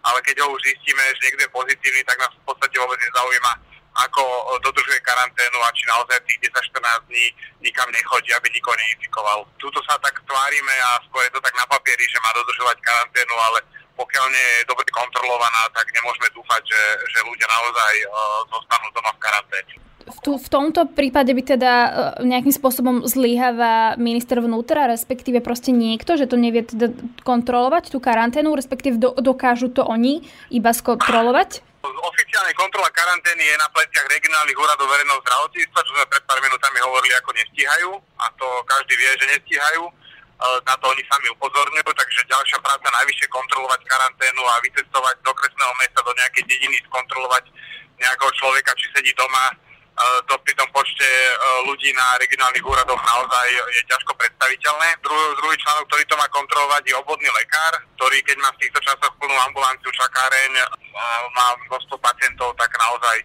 ale 0.01 0.17
keď 0.25 0.41
ho 0.41 0.57
už 0.57 0.61
zistíme, 0.65 1.03
že 1.13 1.29
niekto 1.29 1.45
je 1.45 1.55
pozitívny, 1.55 2.01
tak 2.09 2.17
nás 2.17 2.33
v 2.33 2.45
podstate 2.49 2.73
vôbec 2.81 2.97
nezaujíma, 2.97 3.53
ako 4.01 4.23
e, 4.25 4.41
dodržuje 4.65 4.97
karanténu 5.05 5.57
a 5.61 5.69
či 5.77 5.85
naozaj 5.85 6.17
tých 6.25 6.49
10-14 6.49 7.05
dní 7.13 7.25
nikam 7.69 7.89
nechodí, 7.93 8.33
aby 8.33 8.49
nikoho 8.49 8.73
neinfikoval. 8.73 9.45
Tuto 9.61 9.77
sa 9.85 9.93
tak 10.01 10.17
tvárime 10.25 10.75
a 10.89 10.97
skôr 11.05 11.21
je 11.29 11.33
to 11.37 11.41
tak 11.45 11.53
na 11.53 11.65
papieri, 11.69 12.01
že 12.09 12.17
má 12.25 12.33
dodržovať 12.33 12.81
karanténu, 12.81 13.35
ale 13.37 13.61
pokiaľ 13.93 14.25
nie 14.33 14.47
je 14.57 14.65
dobre 14.65 14.89
kontrolovaná, 14.89 15.69
tak 15.77 15.85
nemôžeme 15.93 16.25
dúfať, 16.33 16.65
že, 16.65 16.81
že 17.13 17.19
ľudia 17.21 17.45
naozaj 17.45 17.93
uh, 18.07 18.39
zostanú 18.49 18.87
doma 18.97 19.13
v 19.13 19.21
karanténe. 19.21 19.90
V, 20.11 20.19
tu, 20.19 20.31
v 20.35 20.47
tomto 20.51 20.91
prípade 20.91 21.31
by 21.31 21.43
teda 21.55 21.73
uh, 21.73 21.91
nejakým 22.21 22.51
spôsobom 22.51 23.07
zlyháva 23.07 23.95
minister 23.95 24.43
vnútra, 24.43 24.91
respektíve 24.91 25.39
proste 25.39 25.71
niekto, 25.71 26.19
že 26.19 26.27
to 26.27 26.35
nevie 26.35 26.67
teda 26.67 26.91
kontrolovať 27.23 27.95
tú 27.95 28.03
karanténu, 28.03 28.51
respektíve 28.51 28.99
do, 28.99 29.15
dokážu 29.15 29.71
to 29.71 29.87
oni 29.87 30.27
iba 30.51 30.75
skontrolovať? 30.75 31.63
Oficiálne 31.81 32.53
kontrola 32.53 32.93
karantény 32.93 33.41
je 33.41 33.55
na 33.57 33.65
pleciach 33.73 34.05
regionálnych 34.05 34.53
úradov 34.53 34.85
verejného 34.85 35.17
zdravotníctva, 35.25 35.79
čo 35.81 35.91
sme 35.97 36.05
pred 36.11 36.23
pár 36.29 36.39
minútami 36.45 36.77
hovorili, 36.83 37.13
ako 37.17 37.29
nestíhajú. 37.33 37.89
A 38.21 38.25
to 38.37 38.47
každý 38.69 38.93
vie, 39.01 39.09
že 39.17 39.25
nestíhajú 39.33 39.83
na 40.41 40.73
to 40.81 40.89
oni 40.89 41.03
sami 41.05 41.27
upozorňujú, 41.37 41.91
takže 41.93 42.25
ďalšia 42.25 42.57
práca 42.65 42.87
najvyššie 42.89 43.27
kontrolovať 43.29 43.81
karanténu 43.85 44.41
a 44.41 44.61
vycestovať 44.65 45.15
do 45.21 45.29
okresného 45.29 45.73
mesta 45.77 45.99
do 46.01 46.13
nejakej 46.17 46.43
dediny, 46.49 46.77
skontrolovať 46.89 47.45
nejakého 48.01 48.31
človeka, 48.41 48.73
či 48.73 48.89
sedí 48.97 49.13
doma, 49.13 49.53
to 50.29 50.33
pri 50.41 50.53
tom 50.57 50.69
počte 50.73 51.05
ľudí 51.67 51.93
na 51.93 52.17
regionálnych 52.17 52.65
úradoch 52.65 53.01
naozaj 53.01 53.47
je 53.75 53.81
ťažko 53.85 54.13
predstaviteľné. 54.17 54.87
Druhý, 55.05 55.27
druhý 55.37 55.57
článok, 55.61 55.85
ktorý 55.89 56.03
to 56.09 56.15
má 56.17 56.27
kontrolovať, 56.31 56.83
je 56.89 56.95
obvodný 56.97 57.29
lekár, 57.37 57.73
ktorý 57.99 58.17
keď 58.25 58.37
má 58.41 58.49
v 58.55 58.61
týchto 58.65 58.79
časoch 58.81 59.13
plnú 59.21 59.35
ambulanciu, 59.45 59.91
čakáreň, 59.93 60.51
má 61.35 61.47
množstvo 61.69 61.95
pacientov, 62.01 62.53
tak 62.57 62.71
naozaj 62.77 63.17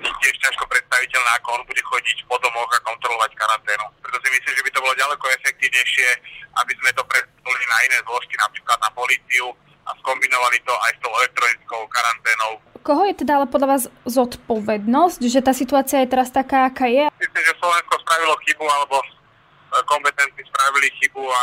je 0.00 0.10
tiež 0.22 0.36
ťažko 0.40 0.64
predstaviteľné, 0.70 1.30
ako 1.40 1.48
on 1.58 1.62
bude 1.66 1.82
chodiť 1.82 2.18
po 2.28 2.36
domoch 2.38 2.70
a 2.70 2.84
kontrolovať 2.86 3.30
karanténu. 3.34 3.84
Preto 4.04 4.18
si 4.22 4.28
myslím, 4.30 4.52
že 4.56 4.64
by 4.64 4.70
to 4.70 4.82
bolo 4.84 4.94
ďaleko 4.94 5.24
efektívnejšie, 5.42 6.08
aby 6.60 6.72
sme 6.80 6.90
to 6.94 7.02
predstavili 7.08 7.64
na 7.66 7.78
iné 7.90 7.98
zložky, 8.06 8.34
napríklad 8.38 8.78
na 8.80 8.90
políciu 8.92 9.46
a 9.88 9.90
skombinovali 10.04 10.58
to 10.62 10.74
aj 10.86 10.92
s 10.94 11.02
tou 11.02 11.12
elektronickou 11.18 11.82
karanténou. 11.88 12.52
Koho 12.80 13.04
je 13.04 13.12
teda 13.12 13.36
ale 13.36 13.46
podľa 13.46 13.68
vás 13.76 13.84
zodpovednosť, 14.08 15.20
že 15.28 15.44
tá 15.44 15.52
situácia 15.52 16.00
je 16.00 16.08
teraz 16.08 16.32
taká, 16.32 16.64
aká 16.64 16.88
je? 16.88 17.12
Myslím, 17.20 17.42
že 17.44 17.52
Slovensko 17.60 17.94
spravilo 18.00 18.34
chybu, 18.40 18.64
alebo 18.64 18.96
e, 19.04 19.06
kompetentní 19.84 20.40
spravili 20.48 20.88
chybu 20.96 21.20
a 21.20 21.42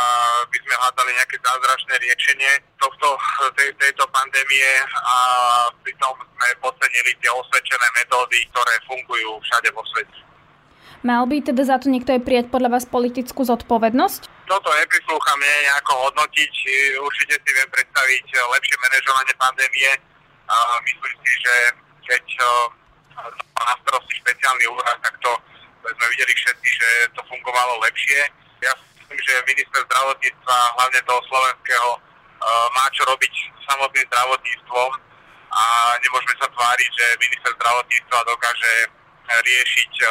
by 0.50 0.56
sme 0.58 0.74
hľadali 0.74 1.10
nejaké 1.14 1.36
zázračné 1.38 1.94
riešenie 2.02 2.52
tohto, 2.82 3.14
tej, 3.54 3.70
tejto 3.78 4.02
pandémie 4.10 4.66
a 4.98 5.16
pritom 5.86 6.10
sme 6.18 6.48
podcenili 6.58 7.14
tie 7.22 7.30
osvedčené 7.30 7.86
metódy, 8.02 8.38
ktoré 8.50 8.74
fungujú 8.90 9.38
všade 9.46 9.70
vo 9.78 9.86
svete. 9.94 10.18
Mal 11.06 11.22
by 11.30 11.38
teda 11.38 11.62
za 11.62 11.78
to 11.78 11.86
niekto 11.86 12.18
aj 12.18 12.26
prijať 12.26 12.46
podľa 12.50 12.74
vás 12.74 12.82
politickú 12.82 13.46
zodpovednosť? 13.46 14.26
Toto 14.50 14.70
neprislúcha 14.74 15.32
mne 15.38 15.54
nejako 15.70 15.92
hodnotiť. 16.10 16.52
Určite 16.98 17.38
si 17.38 17.50
viem 17.54 17.70
predstaviť 17.70 18.26
lepšie 18.26 18.76
manažovanie 18.82 19.34
pandémie. 19.38 19.90
Myslím 20.84 21.16
si, 21.20 21.32
že 21.44 21.54
keď 22.08 22.24
má 23.52 23.62
na 23.68 23.74
starosti 23.84 24.14
špeciálny 24.24 24.64
úrad, 24.72 24.98
tak 25.04 25.14
to 25.20 25.32
sme 25.84 26.06
videli 26.12 26.32
všetci, 26.32 26.68
že 26.68 26.88
to 27.12 27.20
fungovalo 27.28 27.80
lepšie. 27.84 28.20
Ja 28.64 28.72
myslím, 28.96 29.18
že 29.20 29.44
minister 29.44 29.80
zdravotníctva, 29.84 30.56
hlavne 30.80 31.00
toho 31.04 31.20
slovenského, 31.28 31.90
má 32.72 32.84
čo 32.96 33.02
robiť 33.08 33.34
samotným 33.68 34.06
zdravotníctvom 34.08 34.90
a 35.48 35.64
nemôžeme 36.00 36.34
sa 36.38 36.48
tváriť, 36.48 36.90
že 36.92 37.06
minister 37.20 37.52
zdravotníctva 37.56 38.18
dokáže 38.24 38.72
riešiť 39.28 39.92
uh, 40.00 40.10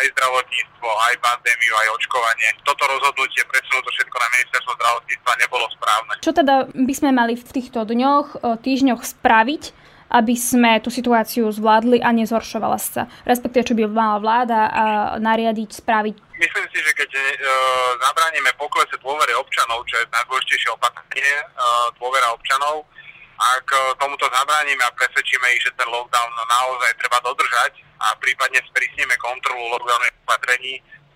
aj 0.00 0.04
zdravotníctvo, 0.16 0.88
aj 0.88 1.14
pandémiu, 1.20 1.72
aj 1.76 1.88
očkovanie. 2.00 2.48
Toto 2.64 2.82
rozhodnutie 2.88 3.42
presunúť 3.46 3.82
to 3.84 3.92
všetko 4.00 4.16
na 4.16 4.28
ministerstvo 4.32 4.72
zdravotníctva 4.80 5.32
nebolo 5.40 5.66
správne. 5.76 6.12
Čo 6.24 6.32
teda 6.32 6.54
by 6.72 6.94
sme 6.96 7.10
mali 7.12 7.34
v 7.36 7.44
týchto 7.44 7.84
dňoch, 7.84 8.26
uh, 8.40 8.56
týždňoch 8.56 9.02
spraviť, 9.04 9.62
aby 10.06 10.34
sme 10.38 10.78
tú 10.78 10.88
situáciu 10.88 11.50
zvládli 11.50 12.00
a 12.00 12.14
nezhoršovala 12.14 12.78
sa? 12.78 13.10
Respektíve, 13.26 13.66
čo 13.66 13.74
by 13.74 13.90
mala 13.90 14.18
vláda 14.22 14.60
uh, 14.66 14.72
nariadiť, 15.18 15.70
spraviť? 15.82 16.16
Myslím 16.36 16.66
si, 16.68 16.78
že 16.80 16.92
keď 16.92 17.10
uh, 17.12 17.24
zabránime 18.04 18.50
poklese 18.60 18.96
dôvere 19.00 19.32
občanov, 19.36 19.84
čo 19.88 20.00
je 20.00 20.06
najdôležitejšie 20.12 20.70
opatrenie, 20.74 21.34
uh, 21.56 21.88
dôvera 21.96 22.32
občanov, 22.32 22.84
ak 23.36 23.68
tomuto 24.00 24.24
zabránime 24.32 24.80
a 24.80 24.96
presvedčíme 24.96 25.44
ich, 25.52 25.60
že 25.60 25.76
ten 25.76 25.84
lockdown 25.92 26.30
naozaj 26.48 26.96
treba 26.96 27.20
dodržať, 27.20 27.84
a 28.00 28.12
prípadne 28.20 28.60
sprísnime 28.68 29.16
kontrolu 29.20 29.72
lockdownových 29.72 30.16
opatrení 30.28 30.74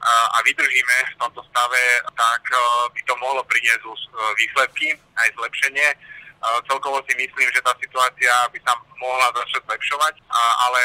a 0.09 0.41
vydržíme 0.41 0.97
v 1.13 1.19
tomto 1.21 1.45
stave, 1.53 1.83
tak 2.17 2.43
e, 2.49 2.57
by 2.89 3.01
to 3.05 3.15
mohlo 3.21 3.45
priniesť 3.45 3.85
e, 3.85 3.93
výsledky, 4.41 4.89
aj 4.97 5.29
zlepšenie. 5.37 5.89
E, 5.93 5.97
celkovo 6.65 7.05
si 7.05 7.13
myslím, 7.21 7.49
že 7.53 7.61
tá 7.61 7.77
situácia 7.77 8.33
by 8.49 8.59
sa 8.65 8.73
mohla 8.97 9.29
začať 9.37 9.61
zlepšovať, 9.69 10.15
ale 10.33 10.81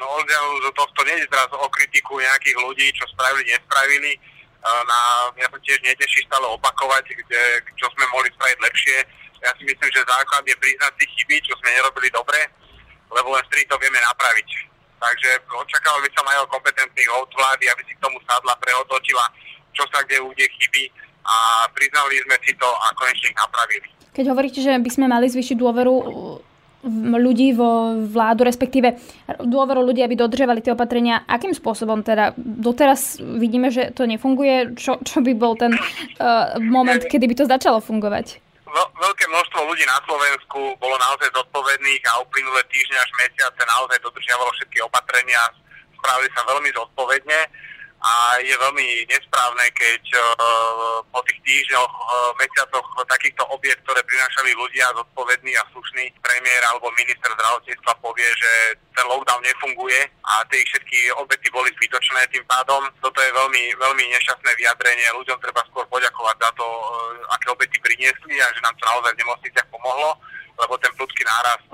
no, 0.00 0.16
od 0.16 0.72
tohto 0.72 1.00
nie 1.04 1.20
je 1.20 1.28
zrazu 1.28 1.60
o 1.60 1.68
kritiku 1.68 2.16
nejakých 2.16 2.56
ľudí, 2.56 2.88
čo 2.96 3.04
spravili, 3.12 3.52
nespravili. 3.52 4.12
Na, 4.58 5.30
mňa 5.38 5.48
to 5.54 5.58
tiež 5.64 5.80
neteší 5.86 6.26
stále 6.26 6.44
opakovať, 6.50 7.14
kde, 7.14 7.42
čo 7.78 7.86
sme 7.94 8.04
mohli 8.10 8.28
spraviť 8.36 8.58
lepšie. 8.58 8.96
Ja 9.40 9.54
si 9.54 9.62
myslím, 9.64 9.90
že 9.94 10.02
základ 10.02 10.42
je 10.44 10.56
priznať 10.58 10.92
si 10.98 11.04
chyby, 11.14 11.36
čo 11.46 11.54
sme 11.62 11.72
nerobili 11.72 12.10
dobre, 12.10 12.42
lebo 13.06 13.32
len 13.32 13.44
vtedy 13.48 13.64
to 13.70 13.78
vieme 13.78 13.96
napraviť 14.02 14.67
Takže 14.98 15.30
očakával 15.46 16.02
by 16.02 16.10
som 16.10 16.26
aj 16.26 16.38
od 16.42 16.50
kompetentných 16.50 17.10
od 17.14 17.30
vlády, 17.30 17.64
aby 17.70 17.82
si 17.86 17.92
k 17.94 18.02
tomu 18.02 18.18
sadla, 18.26 18.58
prehodnotila, 18.58 19.24
čo 19.70 19.86
sa 19.94 20.02
kde 20.02 20.18
ude 20.26 20.42
chyby 20.42 20.90
a 21.22 21.66
priznali 21.70 22.18
sme 22.24 22.36
si 22.42 22.52
to 22.58 22.66
a 22.66 22.86
konečne 22.98 23.30
napravili. 23.36 23.88
Keď 24.16 24.24
hovoríte, 24.34 24.60
že 24.64 24.74
by 24.74 24.90
sme 24.90 25.06
mali 25.06 25.30
zvýšiť 25.30 25.54
dôveru 25.54 25.94
ľudí 27.18 27.58
vo 27.58 27.98
vládu, 28.06 28.46
respektíve 28.46 28.94
dôveru 29.42 29.82
ľudí, 29.82 30.02
aby 30.02 30.14
dodržiavali 30.14 30.62
tie 30.62 30.74
opatrenia. 30.74 31.26
Akým 31.26 31.50
spôsobom 31.50 32.06
teda? 32.06 32.38
Doteraz 32.38 33.18
vidíme, 33.18 33.74
že 33.74 33.90
to 33.90 34.06
nefunguje. 34.06 34.78
Čo, 34.78 35.02
čo 35.02 35.18
by 35.18 35.32
bol 35.34 35.58
ten 35.58 35.74
uh, 35.74 36.54
moment, 36.62 37.02
kedy 37.02 37.26
by 37.26 37.34
to 37.34 37.50
začalo 37.50 37.82
fungovať? 37.82 38.38
Veľké 38.76 39.24
množstvo 39.28 39.60
ľudí 39.64 39.84
na 39.88 39.98
Slovensku 40.04 40.76
bolo 40.76 40.96
naozaj 41.00 41.28
zodpovedných 41.32 42.02
a 42.12 42.20
uplynulé 42.22 42.60
týždne 42.68 42.98
až 43.00 43.10
mesiace 43.16 43.60
naozaj 43.64 43.98
dodržiavalo 44.04 44.50
všetky 44.56 44.78
opatrenia, 44.84 45.40
spravili 45.96 46.28
sa 46.36 46.42
veľmi 46.46 46.70
zodpovedne 46.72 47.40
a 47.98 48.38
je 48.38 48.54
veľmi 48.54 49.10
nesprávne, 49.10 49.66
keď 49.74 50.02
po 51.10 51.20
tých 51.26 51.40
týždňoch, 51.42 51.92
uh, 51.92 52.30
mesiacoch 52.38 52.86
takýchto 53.10 53.42
objekt, 53.50 53.82
ktoré 53.82 53.98
prinášali 54.06 54.54
ľudia 54.54 54.86
zodpovední 54.94 55.52
a 55.58 55.68
slušný 55.74 56.14
premiér 56.22 56.62
alebo 56.70 56.94
minister 56.94 57.26
zdravotníctva 57.34 57.92
povie, 57.98 58.28
že 58.38 58.52
ten 58.94 59.06
lockdown 59.10 59.42
nefunguje 59.42 59.98
a 60.22 60.46
tie 60.46 60.62
všetky 60.62 61.10
objekty 61.18 61.48
boli 61.50 61.74
zbytočné 61.74 62.22
tým 62.30 62.44
pádom. 62.46 62.86
Toto 63.02 63.18
je 63.18 63.30
veľmi, 63.34 63.64
veľmi 63.74 64.04
nešťastné 64.14 64.50
vyjadrenie. 64.54 65.18
Ľuďom 65.18 65.38
treba 65.42 65.66
skôr 65.66 65.84
poďakovať 65.90 66.36
za 66.38 66.50
to, 66.54 66.66
aké 67.34 67.46
objekty 67.50 67.78
priniesli 67.82 68.38
a 68.38 68.46
že 68.54 68.62
nám 68.62 68.74
to 68.78 68.84
naozaj 68.86 69.10
v 69.16 69.20
nemocniciach 69.26 69.68
pomohlo, 69.74 70.14
lebo 70.54 70.74
ten 70.78 70.92
prudký 70.94 71.22
nárast 71.26 71.66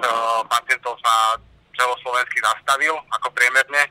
pacientov 0.49 0.97
sa 1.05 1.37
celoslovenský 1.75 2.39
nastavil 2.41 2.95
ako 3.13 3.29
priemerne. 3.35 3.83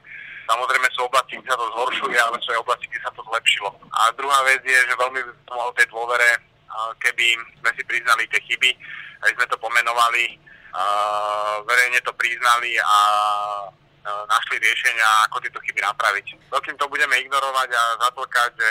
Samozrejme 0.44 0.88
sú 0.92 1.08
oblasti, 1.08 1.40
kde 1.40 1.50
sa 1.50 1.60
to 1.60 1.68
zhoršuje, 1.72 2.18
ale 2.20 2.36
sú 2.44 2.52
aj 2.52 2.64
oblasti, 2.64 2.86
kde 2.92 3.02
sa 3.04 3.12
to 3.16 3.24
zlepšilo. 3.24 3.70
A 3.96 4.12
druhá 4.16 4.40
vec 4.44 4.60
je, 4.64 4.76
že 4.76 5.00
veľmi 5.00 5.20
by 5.24 5.32
pomohlo 5.48 5.72
tej 5.76 5.88
dôvere, 5.88 6.30
keby 7.00 7.28
sme 7.62 7.72
si 7.78 7.82
priznali 7.86 8.28
tie 8.28 8.42
chyby, 8.44 8.72
aj 9.24 9.32
sme 9.40 9.46
to 9.48 9.58
pomenovali, 9.62 10.36
verejne 11.70 12.00
to 12.02 12.12
priznali 12.18 12.76
a 12.82 12.98
našli 14.04 14.60
riešenia, 14.60 15.30
ako 15.30 15.40
tieto 15.40 15.64
chyby 15.64 15.80
napraviť. 15.80 16.52
Dokým 16.52 16.76
to 16.76 16.92
budeme 16.92 17.16
ignorovať 17.24 17.70
a 17.72 17.84
zatlkať, 18.04 18.52
že 18.58 18.70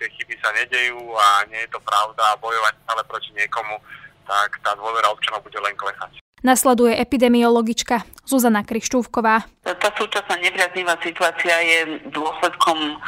tie 0.00 0.08
chyby 0.16 0.34
sa 0.42 0.50
nedejú 0.58 1.12
a 1.14 1.46
nie 1.46 1.60
je 1.62 1.70
to 1.70 1.80
pravda 1.86 2.34
a 2.34 2.40
bojovať 2.40 2.74
stále 2.82 3.02
proti 3.06 3.30
niekomu, 3.36 3.78
tak 4.26 4.58
tá 4.64 4.74
dôvera 4.74 5.06
občanov 5.12 5.44
bude 5.44 5.60
len 5.60 5.76
klesať. 5.78 6.21
Nasleduje 6.42 6.98
epidemiologička 6.98 8.02
Zuzana 8.26 8.66
Krištúvková. 8.66 9.46
Tá 9.62 9.90
súčasná 9.94 10.34
nepriaznivá 10.42 10.98
situácia 10.98 11.54
je 11.62 11.78
dôsledkom 12.10 12.78
um, 12.78 12.98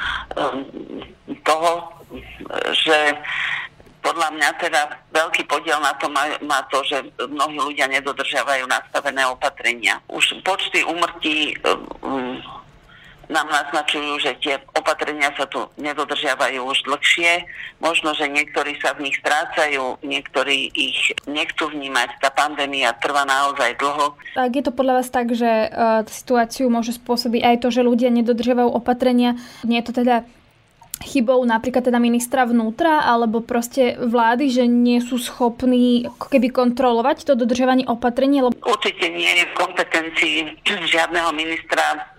toho, 1.42 1.70
že 2.78 3.18
podľa 4.06 4.28
mňa 4.38 4.48
teda 4.60 4.80
veľký 5.10 5.50
podiel 5.50 5.80
na 5.82 5.96
to 5.98 6.06
má, 6.12 6.30
má 6.46 6.62
to, 6.70 6.84
že 6.86 7.02
mnohí 7.26 7.56
ľudia 7.58 7.90
nedodržiavajú 7.90 8.70
nastavené 8.70 9.26
opatrenia. 9.26 9.98
Už 10.06 10.38
počty 10.46 10.86
úmrtí 10.86 11.58
um, 12.04 12.38
nám 13.28 13.48
naznačujú, 13.48 14.20
že 14.20 14.36
tie 14.40 14.60
opatrenia 14.76 15.32
sa 15.34 15.48
tu 15.48 15.64
nedodržiavajú 15.80 16.60
už 16.64 16.84
dlhšie. 16.88 17.44
Možno, 17.80 18.12
že 18.16 18.28
niektorí 18.28 18.76
sa 18.80 18.96
v 18.96 19.08
nich 19.10 19.16
strácajú, 19.20 20.00
niektorí 20.04 20.70
ich 20.74 21.12
nechcú 21.28 21.70
vnímať. 21.70 22.20
Tá 22.20 22.30
pandémia 22.32 22.96
trvá 22.98 23.24
naozaj 23.24 23.76
dlho. 23.80 24.16
Tak 24.36 24.52
je 24.52 24.64
to 24.64 24.72
podľa 24.72 24.94
vás 25.00 25.08
tak, 25.08 25.32
že 25.32 25.68
uh, 25.70 26.04
situáciu 26.06 26.68
môže 26.68 26.96
spôsobiť 26.96 27.42
aj 27.42 27.56
to, 27.64 27.68
že 27.72 27.86
ľudia 27.86 28.12
nedodržiavajú 28.12 28.70
opatrenia. 28.70 29.36
Nie 29.66 29.80
je 29.80 29.86
to 29.90 30.04
teda 30.04 30.24
chybou 31.02 31.42
napríklad 31.42 31.82
teda 31.82 31.98
ministra 31.98 32.46
vnútra 32.46 33.02
alebo 33.02 33.42
proste 33.42 33.98
vlády, 33.98 34.50
že 34.50 34.64
nie 34.70 35.02
sú 35.02 35.18
schopní 35.18 36.06
keby 36.30 36.54
kontrolovať 36.54 37.26
to 37.26 37.32
dodržovanie 37.34 37.82
opatrení? 37.88 38.44
Lebo... 38.44 38.54
Určite 38.62 39.10
nie 39.10 39.42
je 39.42 39.44
v 39.50 39.54
kompetencii 39.58 40.36
žiadneho 40.94 41.34
ministra 41.34 42.14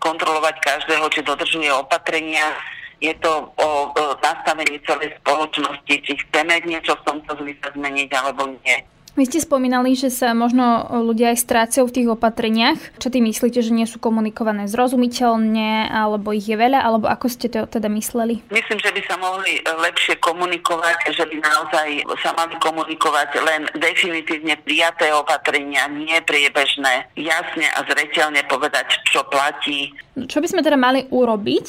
kontrolovať 0.00 0.54
každého, 0.64 1.04
či 1.12 1.20
dodržuje 1.20 1.68
opatrenia. 1.72 2.56
Je 3.00 3.16
to 3.16 3.48
o, 3.56 3.68
o 3.96 4.04
nastavení 4.20 4.76
celej 4.84 5.16
spoločnosti, 5.24 5.94
či 6.04 6.12
chceme 6.28 6.60
niečo 6.68 6.92
v 7.00 7.04
tomto 7.08 7.32
zmysle 7.40 7.72
zmeniť 7.72 8.08
alebo 8.12 8.52
nie. 8.60 8.76
Vy 9.18 9.26
ste 9.26 9.42
spomínali, 9.42 9.98
že 9.98 10.08
sa 10.08 10.32
možno 10.32 10.86
ľudia 11.04 11.34
aj 11.34 11.42
strácajú 11.44 11.84
v 11.90 11.94
tých 12.00 12.08
opatreniach. 12.08 12.78
Čo 12.96 13.12
ty 13.12 13.18
myslíte, 13.20 13.60
že 13.60 13.74
nie 13.74 13.84
sú 13.84 14.00
komunikované 14.00 14.64
zrozumiteľne, 14.70 15.92
alebo 15.92 16.32
ich 16.32 16.48
je 16.48 16.56
veľa, 16.56 16.80
alebo 16.80 17.10
ako 17.10 17.26
ste 17.28 17.52
to 17.52 17.68
teda 17.68 17.92
mysleli? 17.92 18.40
Myslím, 18.48 18.78
že 18.80 18.90
by 18.94 19.02
sa 19.04 19.20
mohli 19.20 19.60
lepšie 19.60 20.16
komunikovať, 20.24 21.12
že 21.12 21.26
by 21.28 21.36
naozaj 21.36 21.88
sa 22.24 22.32
mali 22.32 22.54
komunikovať 22.62 23.28
len 23.44 23.62
definitívne 23.76 24.56
prijaté 24.64 25.12
opatrenia, 25.12 25.84
nie 25.92 26.16
priebežné. 26.24 27.12
Jasne 27.18 27.66
a 27.76 27.84
zreteľne 27.84 28.46
povedať, 28.48 29.04
čo 29.04 29.26
platí. 29.28 29.92
Čo 30.16 30.40
by 30.40 30.48
sme 30.48 30.64
teda 30.64 30.80
mali 30.80 31.04
urobiť 31.12 31.66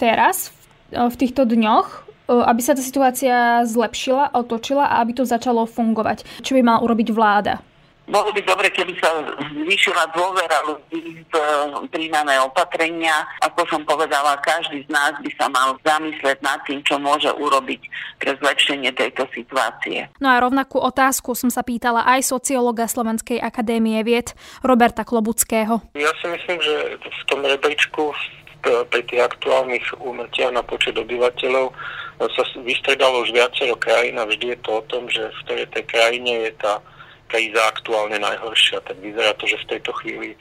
teraz, 0.00 0.56
v 0.88 1.16
týchto 1.20 1.44
dňoch, 1.44 2.07
aby 2.28 2.60
sa 2.60 2.76
tá 2.76 2.82
situácia 2.84 3.64
zlepšila, 3.64 4.36
otočila 4.36 4.84
a 4.84 5.00
aby 5.00 5.16
to 5.16 5.24
začalo 5.24 5.64
fungovať? 5.64 6.44
Čo 6.44 6.54
by 6.54 6.60
mala 6.60 6.84
urobiť 6.84 7.08
vláda? 7.10 7.64
Bolo 8.08 8.32
by 8.32 8.40
dobre, 8.40 8.72
keby 8.72 8.96
sa 9.04 9.20
zvýšila 9.52 10.08
dôvera 10.16 10.64
ľudí 10.64 11.20
v 11.28 11.34
e, 11.36 11.44
príjmané 11.92 12.40
opatrenia. 12.40 13.28
Ako 13.44 13.68
som 13.68 13.84
povedala, 13.84 14.40
každý 14.40 14.80
z 14.80 14.88
nás 14.88 15.12
by 15.20 15.28
sa 15.36 15.52
mal 15.52 15.76
zamyslieť 15.84 16.40
nad 16.40 16.56
tým, 16.64 16.80
čo 16.88 16.96
môže 16.96 17.28
urobiť 17.36 17.84
pre 18.16 18.32
zlepšenie 18.40 18.96
tejto 18.96 19.28
situácie. 19.36 20.08
No 20.24 20.32
a 20.32 20.40
rovnakú 20.40 20.80
otázku 20.80 21.36
som 21.36 21.52
sa 21.52 21.60
pýtala 21.60 22.08
aj 22.08 22.24
sociológa 22.24 22.88
Slovenskej 22.88 23.44
akadémie 23.44 24.00
vied 24.00 24.32
Roberta 24.64 25.04
Klobuckého. 25.04 25.84
Ja 25.92 26.12
si 26.24 26.26
myslím, 26.32 26.64
že 26.64 26.96
v 26.96 27.22
tom 27.28 27.44
rebríčku 27.44 28.16
pri 28.62 29.02
tých 29.06 29.22
aktuálnych 29.22 29.84
úmrtiach 30.02 30.52
na 30.52 30.62
počet 30.66 30.98
obyvateľov 30.98 31.70
sa 32.18 32.42
vystredalo 32.66 33.22
už 33.22 33.30
viacero 33.30 33.78
krajín 33.78 34.18
a 34.18 34.26
vždy 34.26 34.54
je 34.54 34.58
to 34.66 34.82
o 34.82 34.86
tom, 34.90 35.06
že 35.06 35.22
v 35.30 35.38
ktorej 35.46 35.66
tej 35.70 35.84
krajine 35.86 36.32
je 36.50 36.52
tá 36.58 36.82
kríza 37.30 37.62
aktuálne 37.70 38.18
najhoršia. 38.18 38.82
Tak 38.82 38.98
vyzerá 38.98 39.30
to, 39.38 39.46
že 39.46 39.62
v 39.62 39.68
tejto 39.76 39.92
chvíli 40.02 40.34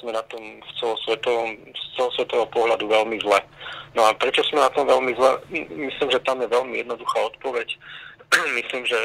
sme 0.00 0.16
na 0.16 0.24
tom 0.26 0.40
v 0.40 0.70
celosvetovom, 0.80 1.54
z 1.76 1.82
celosvetového 2.00 2.48
pohľadu 2.50 2.88
veľmi 2.88 3.20
zle. 3.20 3.38
No 3.92 4.08
a 4.08 4.16
prečo 4.16 4.40
sme 4.48 4.64
na 4.64 4.72
tom 4.72 4.88
veľmi 4.88 5.12
zle? 5.14 5.38
Myslím, 5.68 6.08
že 6.08 6.24
tam 6.24 6.40
je 6.40 6.48
veľmi 6.48 6.80
jednoduchá 6.80 7.20
odpoveď. 7.36 7.68
Myslím, 8.58 8.84
že 8.86 8.98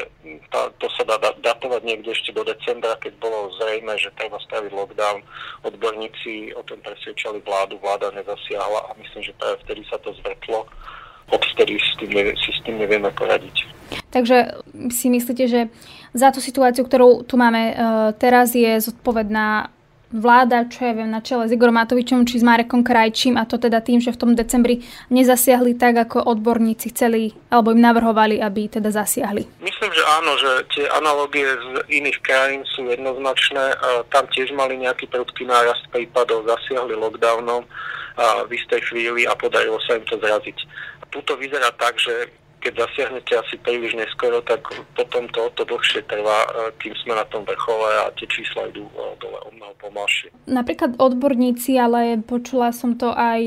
tá, 0.52 0.68
to 0.78 0.86
sa 0.92 1.04
dá 1.08 1.16
datovať 1.20 1.82
niekde 1.84 2.12
ešte 2.12 2.30
do 2.32 2.44
decembra, 2.44 2.96
keď 3.00 3.16
bolo 3.18 3.50
zrejme, 3.56 3.96
že 3.96 4.12
treba 4.20 4.36
staviť 4.40 4.72
lockdown. 4.72 5.24
Odborníci 5.64 6.52
o 6.54 6.62
tom 6.62 6.80
presvedčali 6.84 7.40
vládu, 7.40 7.80
vláda 7.80 8.12
nezasiahla 8.12 8.80
a 8.88 8.96
myslím, 9.00 9.22
že 9.24 9.36
práve 9.40 9.56
vtedy 9.64 9.82
sa 9.88 9.96
to 10.04 10.12
zvrtlo 10.20 10.68
odvtedy 11.32 11.80
s 11.80 11.88
tým, 11.96 12.12
si 12.36 12.50
s 12.52 12.60
tým 12.68 12.76
nevieme 12.76 13.08
poradiť. 13.16 13.64
Takže 14.12 14.62
si 14.94 15.10
myslíte, 15.10 15.44
že 15.48 15.60
za 16.14 16.30
tú 16.30 16.38
situáciu, 16.38 16.86
ktorú 16.86 17.26
tu 17.26 17.34
máme 17.34 17.62
e, 17.70 17.74
teraz, 18.14 18.54
je 18.54 18.78
zodpovedná 18.78 19.73
vláda, 20.14 20.70
čo 20.70 20.86
ja 20.86 20.94
viem, 20.94 21.10
na 21.10 21.18
čele 21.18 21.50
s 21.50 21.52
Igorom 21.52 21.74
Matovičom 21.74 22.22
či 22.22 22.38
s 22.38 22.46
Marekom 22.46 22.86
Krajčím 22.86 23.34
a 23.34 23.42
to 23.42 23.58
teda 23.58 23.82
tým, 23.82 23.98
že 23.98 24.14
v 24.14 24.20
tom 24.22 24.30
decembri 24.38 24.86
nezasiahli 25.10 25.74
tak, 25.74 26.06
ako 26.06 26.22
odborníci 26.22 26.94
chceli 26.94 27.34
alebo 27.50 27.74
im 27.74 27.82
navrhovali, 27.82 28.38
aby 28.38 28.70
teda 28.70 28.94
zasiahli. 28.94 29.42
Myslím, 29.58 29.90
že 29.90 30.02
áno, 30.06 30.32
že 30.38 30.50
tie 30.70 30.86
analogie 30.94 31.50
z 31.50 31.66
iných 31.98 32.18
krajín 32.22 32.62
sú 32.78 32.86
jednoznačné. 32.86 33.74
Tam 34.14 34.22
tiež 34.30 34.54
mali 34.54 34.78
nejaký 34.78 35.10
prudký 35.10 35.50
nárast 35.50 35.82
prípadov, 35.90 36.46
zasiahli 36.46 36.94
lockdownom 36.94 37.66
v 38.46 38.50
istej 38.54 38.80
chvíli 38.86 39.26
a 39.26 39.34
podarilo 39.34 39.82
sa 39.82 39.98
im 39.98 40.06
to 40.06 40.14
zraziť. 40.22 40.58
Tuto 41.10 41.34
vyzerá 41.34 41.74
tak, 41.74 41.98
že 41.98 42.30
keď 42.64 42.88
zasiahnete 42.88 43.36
asi 43.36 43.60
príliš 43.60 43.92
neskoro, 43.92 44.40
tak 44.40 44.64
potom 44.96 45.28
to 45.28 45.44
o 45.44 45.50
to 45.52 45.68
dlhšie 45.68 46.00
trvá, 46.08 46.48
e, 46.48 46.50
kým 46.80 46.96
sme 47.04 47.12
na 47.12 47.28
tom 47.28 47.44
vrchole 47.44 48.08
a 48.08 48.08
tie 48.16 48.24
čísla 48.24 48.72
idú 48.72 48.88
e, 48.88 49.20
dole 49.20 49.36
o 49.44 49.52
mnoho 49.52 49.76
pomalšie. 49.76 50.32
Napríklad 50.48 50.96
odborníci, 50.96 51.76
ale 51.76 52.24
počula 52.24 52.72
som 52.72 52.96
to 52.96 53.12
aj 53.12 53.40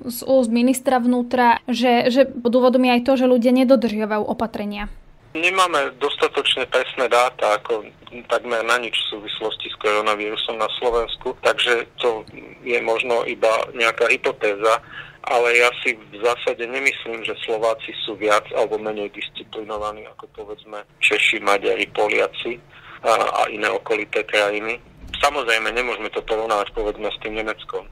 z 0.00 0.20
úst 0.24 0.48
ministra 0.48 0.96
vnútra, 0.96 1.60
že, 1.68 2.08
že 2.08 2.24
dôvodom 2.32 2.80
je 2.88 2.94
aj 2.96 3.02
to, 3.04 3.12
že 3.20 3.28
ľudia 3.28 3.52
nedodržiavajú 3.52 4.24
opatrenia. 4.24 4.88
Nemáme 5.36 5.92
dostatočne 6.00 6.64
presné 6.72 7.12
dáta, 7.12 7.60
ako 7.60 7.84
takmer 8.32 8.64
na 8.64 8.80
nič 8.80 8.96
v 8.96 9.20
súvislosti 9.20 9.68
s 9.68 9.76
koronavírusom 9.84 10.56
na 10.56 10.68
Slovensku, 10.80 11.36
takže 11.44 11.84
to 12.00 12.24
je 12.64 12.80
možno 12.80 13.20
iba 13.28 13.52
nejaká 13.76 14.08
hypotéza 14.08 14.80
ale 15.26 15.58
ja 15.58 15.70
si 15.82 15.98
v 15.98 16.22
zásade 16.22 16.62
nemyslím, 16.66 17.26
že 17.26 17.34
Slováci 17.42 17.90
sú 18.06 18.14
viac 18.14 18.46
alebo 18.54 18.78
menej 18.78 19.10
disciplinovaní 19.10 20.06
ako 20.14 20.30
povedzme 20.38 20.86
Češi, 21.02 21.42
Maďari, 21.42 21.90
Poliaci 21.90 22.62
a, 23.02 23.12
a 23.12 23.40
iné 23.50 23.66
okolité 23.66 24.22
krajiny. 24.22 24.78
Samozrejme, 25.18 25.74
nemôžeme 25.74 26.10
to 26.14 26.22
porovnávať 26.22 26.70
povedzme 26.78 27.10
s 27.10 27.18
tým 27.22 27.34
Nemeckom, 27.42 27.84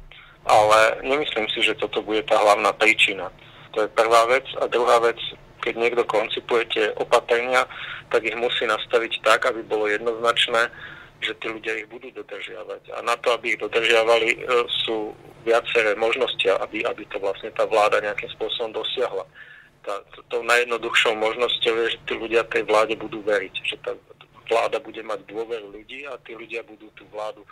ale 0.47 0.79
nemyslím 1.03 1.51
si, 1.51 1.67
že 1.67 1.75
toto 1.75 2.05
bude 2.07 2.23
tá 2.23 2.39
hlavná 2.39 2.71
príčina. 2.79 3.27
To 3.75 3.83
je 3.83 3.91
prvá 3.91 4.31
vec. 4.31 4.47
A 4.63 4.71
druhá 4.71 5.03
vec, 5.03 5.19
keď 5.59 5.75
niekto 5.75 6.03
koncipuje 6.07 6.63
tie 6.71 6.87
opatrenia, 7.03 7.67
tak 8.15 8.23
ich 8.23 8.37
musí 8.39 8.63
nastaviť 8.69 9.25
tak, 9.27 9.51
aby 9.51 9.67
bolo 9.67 9.91
jednoznačné, 9.91 10.71
že 11.25 11.35
tí 11.41 11.49
ľudia 11.49 11.81
ich 11.81 11.89
budú 11.89 12.13
dodržiavať. 12.13 12.93
A 12.95 13.03
na 13.03 13.17
to, 13.19 13.33
aby 13.33 13.57
ich 13.57 13.61
dodržiavali, 13.61 14.29
e, 14.37 14.39
sú 14.85 15.17
viaceré 15.43 15.97
možnosti, 15.97 16.45
aby, 16.61 16.85
aby 16.85 17.03
to 17.09 17.17
vlastne 17.21 17.49
tá 17.57 17.65
vláda 17.65 18.05
nejakým 18.05 18.29
spôsobom 18.37 18.77
dosiahla. 18.77 19.25
Tá, 19.85 20.01
tou 20.33 20.41
najjednoduchšou 20.45 21.13
možnosťou 21.17 21.75
je, 21.85 21.87
že 21.93 21.99
tí 22.09 22.15
ľudia 22.17 22.45
tej 22.49 22.65
vláde 22.65 22.97
budú 22.97 23.21
veriť, 23.21 23.55
že 23.65 23.77
tá 23.85 23.93
vláda 24.49 24.81
bude 24.81 25.01
mať 25.05 25.25
dôveru 25.29 25.73
ľudí 25.73 26.09
a 26.09 26.17
tí 26.25 26.37
ľudia 26.37 26.65
budú 26.65 26.89
tú 26.97 27.05
vládu 27.13 27.45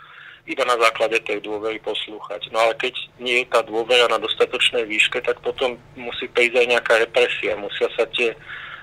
iba 0.43 0.63
na 0.67 0.75
základe 0.75 1.23
tej 1.23 1.39
dôvery 1.39 1.79
poslúchať. 1.79 2.51
No 2.51 2.67
ale 2.67 2.75
keď 2.75 2.93
nie 3.15 3.43
je 3.43 3.47
tá 3.47 3.63
dôvera 3.63 4.11
na 4.11 4.19
dostatočnej 4.19 4.83
výške, 4.83 5.23
tak 5.23 5.39
potom 5.39 5.79
musí 5.95 6.27
prísť 6.27 6.59
aj 6.59 6.67
nejaká 6.67 6.93
represia. 6.99 7.55
Musia 7.55 7.87
sa 7.95 8.03
tie 8.11 8.35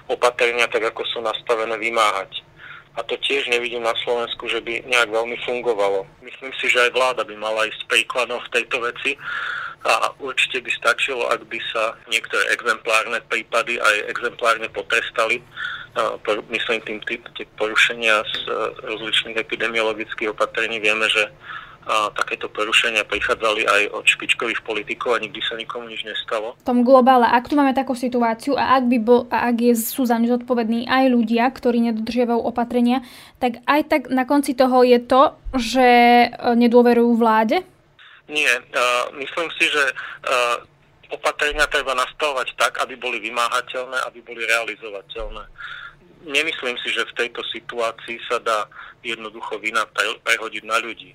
opatrenia, 0.09 0.65
tak 0.73 0.89
ako 0.89 1.05
sú 1.13 1.19
nastavené, 1.21 1.77
vymáhať. 1.77 2.41
A 3.01 3.09
to 3.09 3.17
tiež 3.17 3.49
nevidím 3.49 3.81
na 3.81 3.97
Slovensku, 4.05 4.45
že 4.45 4.61
by 4.61 4.85
nejak 4.85 5.09
veľmi 5.09 5.41
fungovalo. 5.49 6.05
Myslím 6.21 6.53
si, 6.61 6.69
že 6.69 6.85
aj 6.85 6.91
vláda 6.93 7.23
by 7.25 7.33
mala 7.41 7.65
ísť 7.65 7.89
príkladom 7.89 8.37
v 8.45 8.53
tejto 8.61 8.77
veci 8.85 9.17
a 9.89 10.13
určite 10.21 10.61
by 10.61 10.69
stačilo, 10.77 11.25
ak 11.33 11.41
by 11.49 11.57
sa 11.73 11.97
niektoré 12.13 12.45
exemplárne 12.53 13.17
prípady 13.33 13.81
aj 13.81 14.13
exemplárne 14.13 14.69
potrestali. 14.69 15.41
Myslím 16.53 16.85
tým 16.85 17.01
tie 17.09 17.49
porušenia 17.57 18.21
z 18.23 18.37
e, 18.47 18.53
rozličných 18.85 19.41
epidemiologických 19.41 20.37
opatrení. 20.37 20.79
Vieme, 20.79 21.09
že 21.09 21.33
a 21.89 22.13
takéto 22.13 22.53
porušenia 22.53 23.09
prichádzali 23.09 23.65
aj 23.65 23.83
od 23.97 24.05
špičkových 24.05 24.61
politikov 24.61 25.17
a 25.17 25.23
nikdy 25.25 25.41
sa 25.41 25.57
nikomu 25.57 25.89
nič 25.89 26.05
nestalo. 26.05 26.53
V 26.61 26.67
tom 26.69 26.85
globále, 26.85 27.25
ak 27.25 27.49
tu 27.49 27.57
máme 27.57 27.73
takú 27.73 27.97
situáciu 27.97 28.61
a 28.61 28.77
ak, 28.77 28.85
by 28.85 28.99
bol, 29.01 29.25
a 29.33 29.49
ak 29.49 29.57
je, 29.57 29.73
sú 29.81 30.05
za 30.05 30.21
ňu 30.21 30.29
zodpovední 30.37 30.85
aj 30.85 31.09
ľudia, 31.09 31.49
ktorí 31.49 31.81
nedodržiavajú 31.89 32.37
opatrenia, 32.37 33.01
tak 33.41 33.65
aj 33.65 33.81
tak 33.89 34.03
na 34.13 34.29
konci 34.29 34.53
toho 34.53 34.85
je 34.85 35.01
to, 35.01 35.33
že 35.57 35.89
e, 35.89 36.29
nedôverujú 36.37 37.17
vláde? 37.17 37.65
Nie, 38.31 38.55
uh, 38.63 39.11
myslím 39.19 39.51
si, 39.59 39.67
že 39.67 39.85
uh, 39.91 40.63
opatrenia 41.11 41.67
treba 41.67 41.99
nastavovať 41.99 42.55
tak, 42.55 42.79
aby 42.79 42.95
boli 42.95 43.19
vymáhateľné, 43.19 44.07
aby 44.07 44.23
boli 44.23 44.47
realizovateľné. 44.47 45.43
Nemyslím 46.31 46.79
si, 46.79 46.95
že 46.95 47.11
v 47.11 47.17
tejto 47.27 47.43
situácii 47.51 48.23
sa 48.31 48.39
dá 48.39 48.71
jednoducho 49.03 49.59
vina 49.59 49.83
prehodiť 50.23 50.63
na 50.63 50.79
ľudí 50.79 51.11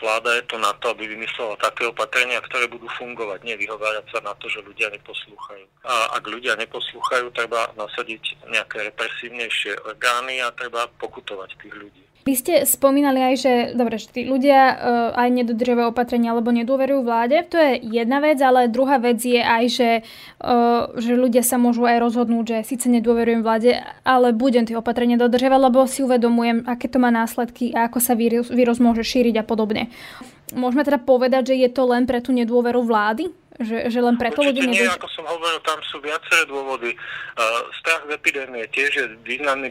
vláda 0.00 0.34
je 0.38 0.42
tu 0.48 0.56
na 0.58 0.72
to, 0.80 0.90
aby 0.94 1.06
vymyslela 1.06 1.58
také 1.60 1.86
opatrenia, 1.86 2.40
ktoré 2.40 2.70
budú 2.70 2.86
fungovať, 2.96 3.44
nevyhovárať 3.44 4.06
sa 4.10 4.20
na 4.24 4.32
to, 4.38 4.48
že 4.48 4.64
ľudia 4.64 4.88
neposlúchajú. 4.94 5.64
A 5.84 6.16
ak 6.16 6.24
ľudia 6.26 6.56
neposlúchajú, 6.56 7.30
treba 7.34 7.68
nasadiť 7.76 8.48
nejaké 8.48 8.88
represívnejšie 8.94 9.84
orgány 9.84 10.40
a 10.40 10.54
treba 10.56 10.88
pokutovať 10.96 11.50
tých 11.60 11.74
ľudí. 11.76 12.07
Vy 12.28 12.36
ste 12.36 12.54
spomínali 12.68 13.24
aj, 13.24 13.34
že, 13.40 13.52
dobre, 13.72 13.96
že 13.96 14.12
tí 14.12 14.28
ľudia 14.28 14.60
uh, 14.68 14.76
aj 15.16 15.32
nedodržiavajú 15.32 15.96
opatrenia 15.96 16.36
alebo 16.36 16.52
nedôverujú 16.52 17.00
vláde. 17.00 17.40
To 17.48 17.56
je 17.56 17.80
jedna 17.80 18.20
vec, 18.20 18.36
ale 18.44 18.68
druhá 18.68 19.00
vec 19.00 19.16
je 19.16 19.40
aj, 19.40 19.64
že, 19.72 19.90
uh, 20.44 20.92
že 21.00 21.16
ľudia 21.16 21.40
sa 21.40 21.56
môžu 21.56 21.88
aj 21.88 22.04
rozhodnúť, 22.04 22.44
že 22.44 22.76
síce 22.76 22.92
nedôverujem 22.92 23.40
vláde, 23.40 23.80
ale 24.04 24.36
budem 24.36 24.68
tie 24.68 24.76
opatrenia 24.76 25.16
dodržiavať, 25.16 25.60
lebo 25.72 25.88
si 25.88 26.04
uvedomujem, 26.04 26.68
aké 26.68 26.92
to 26.92 27.00
má 27.00 27.08
následky 27.08 27.72
a 27.72 27.88
ako 27.88 27.96
sa 27.96 28.12
vírus, 28.12 28.52
vírus 28.52 28.76
môže 28.76 29.08
šíriť 29.08 29.40
a 29.40 29.44
podobne. 29.48 29.88
Môžeme 30.56 30.84
teda 30.84 30.96
povedať, 30.96 31.52
že 31.52 31.60
je 31.60 31.68
to 31.68 31.84
len 31.84 32.08
pre 32.08 32.24
tú 32.24 32.32
nedôveru 32.32 32.80
vlády? 32.80 33.28
Že, 33.58 33.90
že 33.90 33.98
len 33.98 34.14
preto 34.14 34.38
ľudia 34.38 34.70
nie, 34.70 34.86
ako 34.86 35.10
som 35.10 35.26
hovoril, 35.26 35.58
tam 35.66 35.82
sú 35.90 35.98
viaceré 35.98 36.46
dôvody. 36.46 36.94
Uh, 37.34 37.66
strach 37.82 38.06
z 38.06 38.14
epidémie 38.14 38.62
tiež 38.70 38.90
je 38.94 39.06
významný 39.26 39.66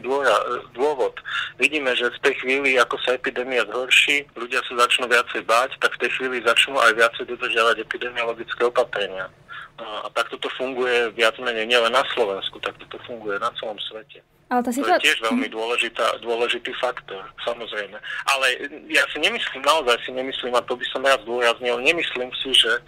dôvod. 0.76 1.16
Vidíme, 1.56 1.96
že 1.96 2.12
v 2.12 2.20
tej 2.20 2.34
chvíli, 2.44 2.76
ako 2.76 3.00
sa 3.00 3.16
epidémia 3.16 3.64
zhorší, 3.64 4.28
ľudia 4.36 4.60
sa 4.68 4.84
začnú 4.84 5.08
viacej 5.08 5.40
báť, 5.48 5.80
tak 5.80 5.96
v 5.96 6.04
tej 6.04 6.10
chvíli 6.20 6.44
začnú 6.44 6.76
aj 6.76 7.00
viacej 7.00 7.32
dodržiavať 7.32 7.76
epidemiologické 7.80 8.60
opatrenia. 8.68 9.32
Uh, 9.80 10.04
a 10.04 10.08
takto 10.12 10.36
to 10.36 10.52
funguje 10.60 11.08
viac 11.16 11.40
menej 11.40 11.64
nielen 11.64 11.88
na 11.88 12.04
Slovensku, 12.12 12.60
takto 12.60 12.84
to 12.92 13.00
funguje 13.08 13.40
na 13.40 13.48
celom 13.56 13.80
svete. 13.80 14.20
Ale 14.48 14.60
tá 14.64 14.72
situá... 14.72 14.96
To 14.96 15.04
je 15.04 15.12
tiež 15.12 15.20
veľmi 15.28 15.48
dôležitá, 15.52 16.24
dôležitý 16.24 16.72
faktor, 16.80 17.20
samozrejme. 17.44 18.00
Ale 18.28 18.46
ja 18.88 19.04
si 19.12 19.20
nemyslím, 19.20 19.60
naozaj 19.60 20.00
si 20.08 20.10
nemyslím, 20.16 20.56
a 20.56 20.64
to 20.64 20.76
by 20.76 20.84
som 20.88 21.04
rád 21.04 21.20
zdôraznil, 21.28 21.80
nemyslím 21.84 22.32
si, 22.40 22.56
že 22.56 22.80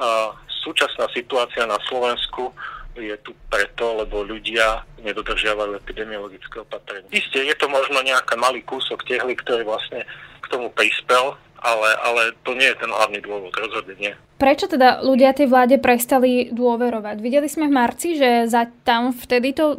a 0.00 0.32
súčasná 0.64 1.04
situácia 1.12 1.68
na 1.68 1.76
Slovensku 1.84 2.56
je 2.96 3.12
tu 3.20 3.36
preto, 3.52 4.00
lebo 4.00 4.24
ľudia 4.24 4.82
nedodržiavajú 5.04 5.76
epidemiologické 5.76 6.64
opatrenie. 6.64 7.06
Isté, 7.12 7.44
je 7.44 7.56
to 7.56 7.68
možno 7.68 8.00
nejaký 8.00 8.34
malý 8.40 8.64
kúsok 8.64 9.04
tehly, 9.04 9.36
ktorý 9.36 9.68
vlastne 9.68 10.08
k 10.40 10.46
tomu 10.48 10.72
prispel, 10.72 11.36
ale, 11.60 11.88
ale 12.00 12.22
to 12.48 12.56
nie 12.56 12.72
je 12.72 12.80
ten 12.80 12.88
hlavný 12.88 13.20
dôvod, 13.20 13.52
rozhodne 13.52 13.94
nie. 14.00 14.12
Prečo 14.40 14.72
teda 14.72 15.04
ľudia 15.04 15.36
tej 15.36 15.52
vláde 15.52 15.76
prestali 15.76 16.48
dôverovať? 16.48 17.20
Videli 17.20 17.48
sme 17.48 17.68
v 17.68 17.76
marci, 17.76 18.16
že 18.16 18.48
za 18.48 18.72
tam 18.88 19.12
vtedy 19.12 19.52
to 19.52 19.76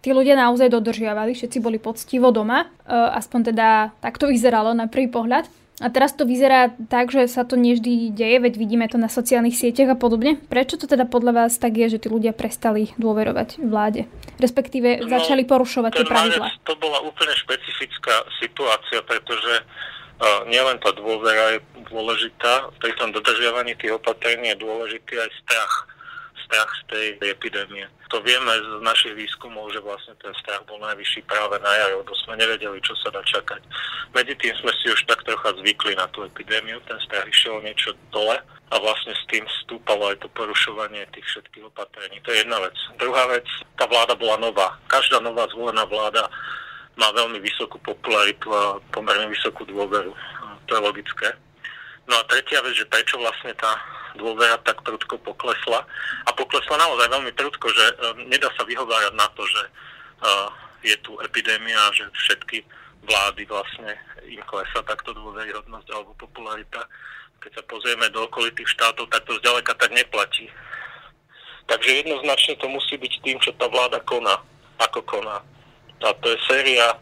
tí 0.00 0.10
ľudia 0.12 0.36
naozaj 0.36 0.72
dodržiavali, 0.72 1.36
všetci 1.36 1.58
boli 1.60 1.76
poctivo 1.76 2.32
doma, 2.32 2.64
e, 2.64 2.92
aspoň 2.92 3.52
teda 3.52 3.68
tak 4.00 4.16
to 4.16 4.28
vyzeralo 4.28 4.72
na 4.72 4.88
prvý 4.88 5.08
pohľad. 5.08 5.48
A 5.80 5.88
teraz 5.88 6.12
to 6.12 6.28
vyzerá 6.28 6.76
tak, 6.92 7.08
že 7.08 7.24
sa 7.24 7.40
to 7.40 7.56
nevždy 7.56 8.12
deje, 8.12 8.36
veď 8.36 8.52
vidíme 8.60 8.84
to 8.84 9.00
na 9.00 9.08
sociálnych 9.08 9.56
sieťach 9.56 9.88
a 9.88 9.96
podobne. 9.96 10.36
Prečo 10.52 10.76
to 10.76 10.84
teda 10.84 11.08
podľa 11.08 11.32
vás 11.32 11.56
tak 11.56 11.72
je, 11.80 11.96
že 11.96 12.04
tí 12.04 12.12
ľudia 12.12 12.36
prestali 12.36 12.92
dôverovať 13.00 13.64
vláde? 13.64 14.04
Respektíve 14.36 15.00
no, 15.00 15.08
začali 15.08 15.48
porušovať 15.48 15.92
tie 15.96 16.04
pravidla? 16.04 16.52
To 16.68 16.76
bola 16.76 17.00
úplne 17.00 17.32
špecifická 17.32 18.12
situácia, 18.44 19.00
pretože 19.08 19.64
uh, 19.64 20.44
nielen 20.52 20.76
tá 20.84 20.92
dôvera 20.92 21.56
je 21.56 21.64
dôležitá, 21.88 22.68
pri 22.76 22.92
tom 23.00 23.08
dodržiavaní 23.16 23.72
tých 23.80 23.96
opatrení 23.96 24.52
je 24.52 24.60
dôležitý 24.60 25.16
aj 25.16 25.30
strach 25.40 25.88
strach 26.46 26.70
z 26.72 26.82
tej 26.90 27.06
epidémie. 27.30 27.84
To 28.10 28.18
vieme 28.22 28.50
z 28.50 28.82
našich 28.82 29.14
výskumov, 29.14 29.70
že 29.70 29.80
vlastne 29.84 30.14
ten 30.18 30.34
strach 30.42 30.66
bol 30.66 30.82
najvyšší 30.82 31.22
práve 31.30 31.56
na 31.62 31.72
jar, 31.78 31.94
lebo 31.94 32.10
sme 32.26 32.34
nevedeli, 32.38 32.82
čo 32.82 32.94
sa 32.98 33.14
dá 33.14 33.22
čakať. 33.22 33.62
Medzi 34.10 34.34
tým 34.34 34.54
sme 34.58 34.72
si 34.82 34.90
už 34.90 35.06
tak 35.06 35.22
trocha 35.22 35.54
zvykli 35.62 35.94
na 35.94 36.10
tú 36.10 36.26
epidémiu, 36.26 36.82
ten 36.90 36.98
strach 37.06 37.26
išiel 37.30 37.62
niečo 37.62 37.94
dole 38.10 38.36
a 38.70 38.74
vlastne 38.78 39.14
s 39.14 39.24
tým 39.30 39.42
stúpalo 39.62 40.10
aj 40.10 40.22
to 40.22 40.28
porušovanie 40.34 41.02
tých 41.14 41.26
všetkých 41.26 41.66
opatrení. 41.70 42.22
To 42.22 42.30
je 42.30 42.42
jedna 42.42 42.58
vec. 42.62 42.74
Druhá 42.98 43.26
vec, 43.30 43.46
tá 43.78 43.86
vláda 43.86 44.14
bola 44.14 44.38
nová. 44.38 44.78
Každá 44.86 45.18
nová 45.18 45.46
zvolená 45.50 45.82
vláda 45.86 46.26
má 46.98 47.10
veľmi 47.14 47.42
vysokú 47.42 47.78
popularitu 47.82 48.50
a 48.50 48.78
pomerne 48.94 49.30
vysokú 49.30 49.66
dôveru. 49.66 50.14
To 50.66 50.70
je 50.70 50.80
logické. 50.82 51.34
No 52.06 52.18
a 52.18 52.26
tretia 52.26 52.62
vec, 52.62 52.74
že 52.74 52.90
prečo 52.90 53.18
vlastne 53.18 53.54
tá 53.58 53.74
dôvera 54.16 54.58
tak 54.66 54.82
prudko 54.82 55.18
poklesla. 55.20 55.84
A 56.26 56.30
poklesla 56.34 56.80
naozaj 56.80 57.06
veľmi 57.10 57.32
prudko, 57.36 57.68
že 57.70 57.84
uh, 57.94 58.14
nedá 58.26 58.48
sa 58.56 58.64
vyhovárať 58.64 59.14
na 59.14 59.26
to, 59.36 59.42
že 59.46 59.62
uh, 60.24 60.48
je 60.82 60.96
tu 61.04 61.14
epidémia, 61.20 61.78
že 61.92 62.08
všetky 62.26 62.64
vlády 63.04 63.44
vlastne 63.48 63.96
im 64.28 64.40
klesá 64.48 64.80
takto 64.84 65.12
dôveryhodnosť 65.16 65.88
alebo 65.92 66.12
popularita. 66.20 66.84
Keď 67.40 67.52
sa 67.56 67.62
pozrieme 67.68 68.08
do 68.12 68.28
okolitých 68.28 68.68
štátov, 68.76 69.08
tak 69.08 69.24
to 69.24 69.36
zďaleka 69.40 69.72
tak 69.76 69.90
neplatí. 69.96 70.48
Takže 71.68 72.04
jednoznačne 72.04 72.58
to 72.58 72.66
musí 72.68 72.98
byť 72.98 73.12
tým, 73.24 73.38
čo 73.40 73.54
tá 73.56 73.70
vláda 73.70 74.02
koná, 74.04 74.36
ako 74.82 75.00
koná. 75.06 75.40
A 76.00 76.12
to 76.20 76.26
je 76.32 76.38
séria 76.48 76.96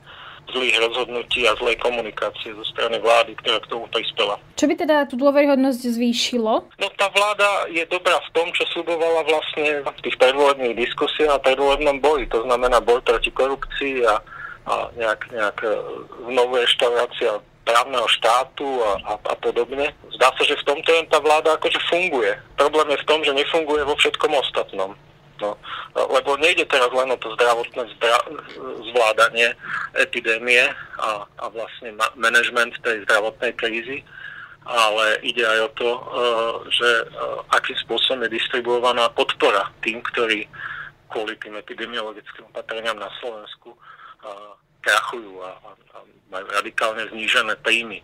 zlých 0.52 0.76
rozhodnutí 0.80 1.44
a 1.44 1.56
zlej 1.60 1.76
komunikácie 1.80 2.54
zo 2.56 2.64
strany 2.72 2.96
vlády, 2.98 3.36
ktorá 3.40 3.60
k 3.60 3.70
tomu 3.70 3.84
prispela. 3.92 4.40
Čo 4.56 4.66
by 4.66 4.74
teda 4.74 4.96
tú 5.06 5.20
dôveryhodnosť 5.20 5.80
zvýšilo? 5.94 6.52
No 6.80 6.88
tá 6.96 7.06
vláda 7.12 7.68
je 7.68 7.84
dobrá 7.88 8.16
v 8.18 8.30
tom, 8.32 8.48
čo 8.56 8.64
slubovala 8.72 9.28
vlastne 9.28 9.84
v 9.84 10.00
tých 10.02 10.16
predvolebných 10.16 10.74
diskusiách 10.76 11.36
a 11.36 11.44
predvolebnom 11.44 12.00
boji. 12.00 12.26
To 12.32 12.42
znamená 12.48 12.80
boj 12.80 13.04
proti 13.04 13.30
korupcii 13.30 14.08
a, 14.08 14.16
a 14.68 14.74
nejak, 14.96 15.20
nejak 15.32 15.58
e, 15.64 15.70
znovu 16.32 16.52
reštaurácia 16.58 17.30
právneho 17.68 18.08
štátu 18.08 18.64
a, 18.64 18.90
a, 19.04 19.12
a 19.20 19.34
podobne. 19.36 19.92
Zdá 20.16 20.32
sa, 20.32 20.42
že 20.42 20.56
v 20.56 20.66
tomto 20.72 20.88
jen 20.88 21.06
tá 21.12 21.20
vláda 21.20 21.52
akože 21.60 21.76
funguje. 21.92 22.32
Problém 22.56 22.96
je 22.96 23.02
v 23.04 23.08
tom, 23.08 23.20
že 23.20 23.36
nefunguje 23.36 23.84
vo 23.84 23.94
všetkom 24.00 24.32
ostatnom. 24.32 24.96
No, 25.38 25.54
lebo 25.94 26.34
nejde 26.36 26.66
teraz 26.66 26.90
len 26.90 27.10
o 27.14 27.18
to 27.18 27.30
zdravotné 27.38 27.86
zdra- 27.98 28.26
zvládanie 28.90 29.54
epidémie 29.94 30.66
a, 30.98 31.22
a 31.22 31.44
vlastne 31.54 31.94
ma- 31.94 32.14
management 32.18 32.74
tej 32.82 33.06
zdravotnej 33.06 33.54
krízy, 33.54 34.02
ale 34.66 35.22
ide 35.22 35.46
aj 35.46 35.58
o 35.64 35.70
to, 35.78 35.90
uh, 35.90 36.54
že 36.68 36.90
uh, 37.06 37.40
akým 37.54 37.78
spôsobom 37.86 38.26
je 38.26 38.36
distribuovaná 38.36 39.06
podpora 39.14 39.70
tým, 39.80 40.02
ktorí 40.12 40.44
kvôli 41.08 41.38
tým 41.40 41.56
epidemiologickým 41.56 42.50
opatreniam 42.50 42.98
na 42.98 43.08
Slovensku 43.22 43.72
uh, 43.72 44.52
krachujú 44.82 45.40
a, 45.40 45.54
a, 45.54 45.70
a 45.72 45.98
majú 46.34 46.46
radikálne 46.52 47.06
znížené 47.14 47.56
príjmy 47.62 48.02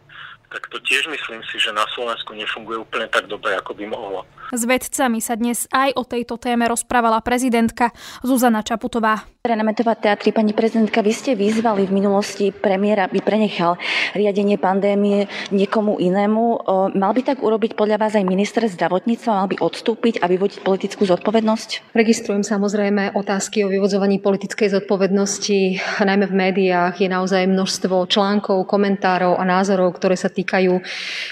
tak 0.54 0.70
to 0.70 0.78
tiež 0.86 1.10
myslím 1.10 1.42
si, 1.50 1.58
že 1.58 1.74
na 1.74 1.82
Slovensku 1.98 2.30
nefunguje 2.30 2.78
úplne 2.78 3.10
tak 3.10 3.26
dobre, 3.26 3.58
ako 3.58 3.74
by 3.74 3.90
mohlo. 3.90 4.22
S 4.52 4.68
vedcami 4.68 5.24
sa 5.24 5.40
dnes 5.40 5.64
aj 5.72 5.96
o 5.96 6.04
tejto 6.04 6.36
téme 6.36 6.68
rozprávala 6.68 7.24
prezidentka 7.24 7.94
Zuzana 8.20 8.60
Čaputová. 8.60 9.24
Renametová 9.44 9.92
teatri, 9.92 10.32
pani 10.32 10.56
prezidentka, 10.56 11.04
vy 11.04 11.12
ste 11.12 11.36
vyzvali 11.36 11.84
v 11.84 11.92
minulosti 11.92 12.48
premiéra, 12.48 13.04
aby 13.04 13.20
prenechal 13.20 13.76
riadenie 14.16 14.56
pandémie 14.56 15.28
niekomu 15.52 16.00
inému. 16.00 16.64
Mal 16.96 17.12
by 17.12 17.20
tak 17.20 17.44
urobiť 17.44 17.76
podľa 17.76 18.00
vás 18.00 18.16
aj 18.16 18.24
minister 18.24 18.64
zdravotníctva? 18.64 19.44
Mal 19.44 19.48
by 19.52 19.60
odstúpiť 19.60 20.24
a 20.24 20.32
vyvodiť 20.32 20.64
politickú 20.64 21.04
zodpovednosť? 21.04 21.92
Registrujem 21.92 22.40
samozrejme 22.40 23.12
otázky 23.12 23.68
o 23.68 23.68
vyvodzovaní 23.68 24.16
politickej 24.24 24.80
zodpovednosti. 24.80 25.76
Najmä 26.00 26.24
v 26.24 26.34
médiách 26.40 27.04
je 27.04 27.12
naozaj 27.12 27.44
množstvo 27.44 28.08
článkov, 28.08 28.64
komentárov 28.64 29.36
a 29.36 29.44
názorov, 29.44 29.92
ktoré 30.00 30.16
sa 30.16 30.32
týkajú 30.32 30.80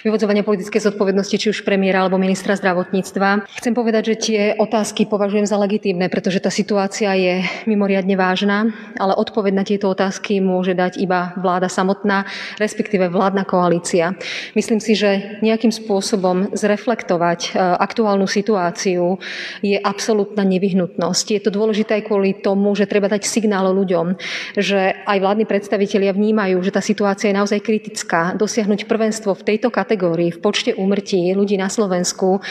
vyvodzovania 0.05 0.45
politickej 0.45 0.85
zodpovednosti 0.85 1.37
či 1.41 1.49
už 1.49 1.65
premiéra 1.65 2.05
alebo 2.05 2.21
ministra 2.21 2.61
zdravotníctva. 2.61 3.02
Chcem 3.03 3.75
povedať, 3.75 4.15
že 4.15 4.17
tie 4.31 4.41
otázky 4.55 5.11
považujem 5.11 5.47
za 5.47 5.59
legitímne, 5.59 6.07
pretože 6.07 6.39
tá 6.39 6.49
situácia 6.49 7.13
je 7.19 7.43
mimoriadne 7.67 8.15
vážna, 8.15 8.71
ale 8.97 9.19
odpoveď 9.19 9.53
na 9.53 9.65
tieto 9.67 9.91
otázky 9.91 10.39
môže 10.39 10.79
dať 10.79 11.03
iba 11.03 11.35
vláda 11.39 11.67
samotná, 11.67 12.25
respektíve 12.63 13.11
vládna 13.11 13.43
koalícia. 13.45 14.15
Myslím 14.55 14.79
si, 14.79 14.95
že 14.95 15.41
nejakým 15.43 15.75
spôsobom 15.75 16.55
zreflektovať 16.55 17.41
e, 17.51 17.59
aktuálnu 17.59 18.31
situáciu 18.31 19.19
je 19.61 19.79
absolútna 19.81 20.47
nevyhnutnosť. 20.47 21.27
Je 21.35 21.41
to 21.43 21.51
dôležité 21.51 22.01
aj 22.01 22.07
kvôli 22.09 22.39
tomu, 22.39 22.75
že 22.79 22.89
treba 22.89 23.11
dať 23.11 23.27
signál 23.27 23.71
ľuďom, 23.73 24.15
že 24.57 24.95
aj 25.07 25.19
vládni 25.19 25.45
predstavitelia 25.49 26.15
vnímajú, 26.15 26.61
že 26.63 26.75
tá 26.75 26.81
situácia 26.85 27.31
je 27.31 27.39
naozaj 27.39 27.61
kritická. 27.65 28.35
Dosiahnuť 28.39 28.87
prvenstvo 28.87 29.35
v 29.35 29.47
tejto 29.55 29.73
kategórii, 29.73 30.31
v 30.31 30.43
počte 30.43 30.71
úmrtí 30.77 31.33
ľudí 31.33 31.57
na 31.57 31.73
Slovensku, 31.73 32.43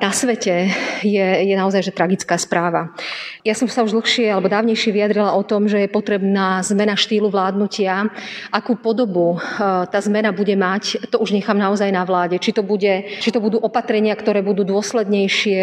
na 0.00 0.10
svete 0.16 0.72
je, 1.04 1.26
je 1.44 1.54
naozaj 1.56 1.84
že 1.84 1.92
tragická 1.92 2.40
správa. 2.40 2.96
Ja 3.44 3.52
som 3.52 3.68
sa 3.68 3.84
už 3.84 3.92
dlhšie 3.92 4.32
alebo 4.32 4.48
dávnejšie 4.48 4.96
vyjadrila 4.96 5.36
o 5.36 5.44
tom, 5.44 5.68
že 5.68 5.84
je 5.84 5.92
potrebná 5.92 6.64
zmena 6.64 6.96
štýlu 6.96 7.28
vládnutia. 7.28 8.08
Akú 8.48 8.80
podobu 8.80 9.36
eh, 9.36 9.84
tá 9.88 9.98
zmena 10.00 10.32
bude 10.32 10.56
mať, 10.56 11.12
to 11.12 11.20
už 11.20 11.36
nechám 11.36 11.60
naozaj 11.60 11.92
na 11.92 12.08
vláde. 12.08 12.40
Či 12.40 12.56
to, 12.56 12.64
bude, 12.64 13.08
či 13.20 13.28
to 13.28 13.44
budú 13.44 13.60
opatrenia, 13.60 14.16
ktoré 14.16 14.40
budú 14.40 14.64
dôslednejšie 14.64 15.60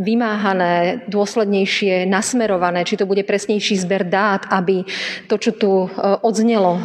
vymáhané, 0.00 1.04
dôslednejšie 1.12 2.08
nasmerované, 2.08 2.88
či 2.88 2.96
to 2.96 3.04
bude 3.04 3.22
presnejší 3.28 3.76
zber 3.76 4.08
dát, 4.08 4.48
aby 4.48 4.88
to, 5.28 5.36
čo 5.36 5.52
tu 5.52 5.72
eh, 5.84 5.90
odznelo, 6.24 6.80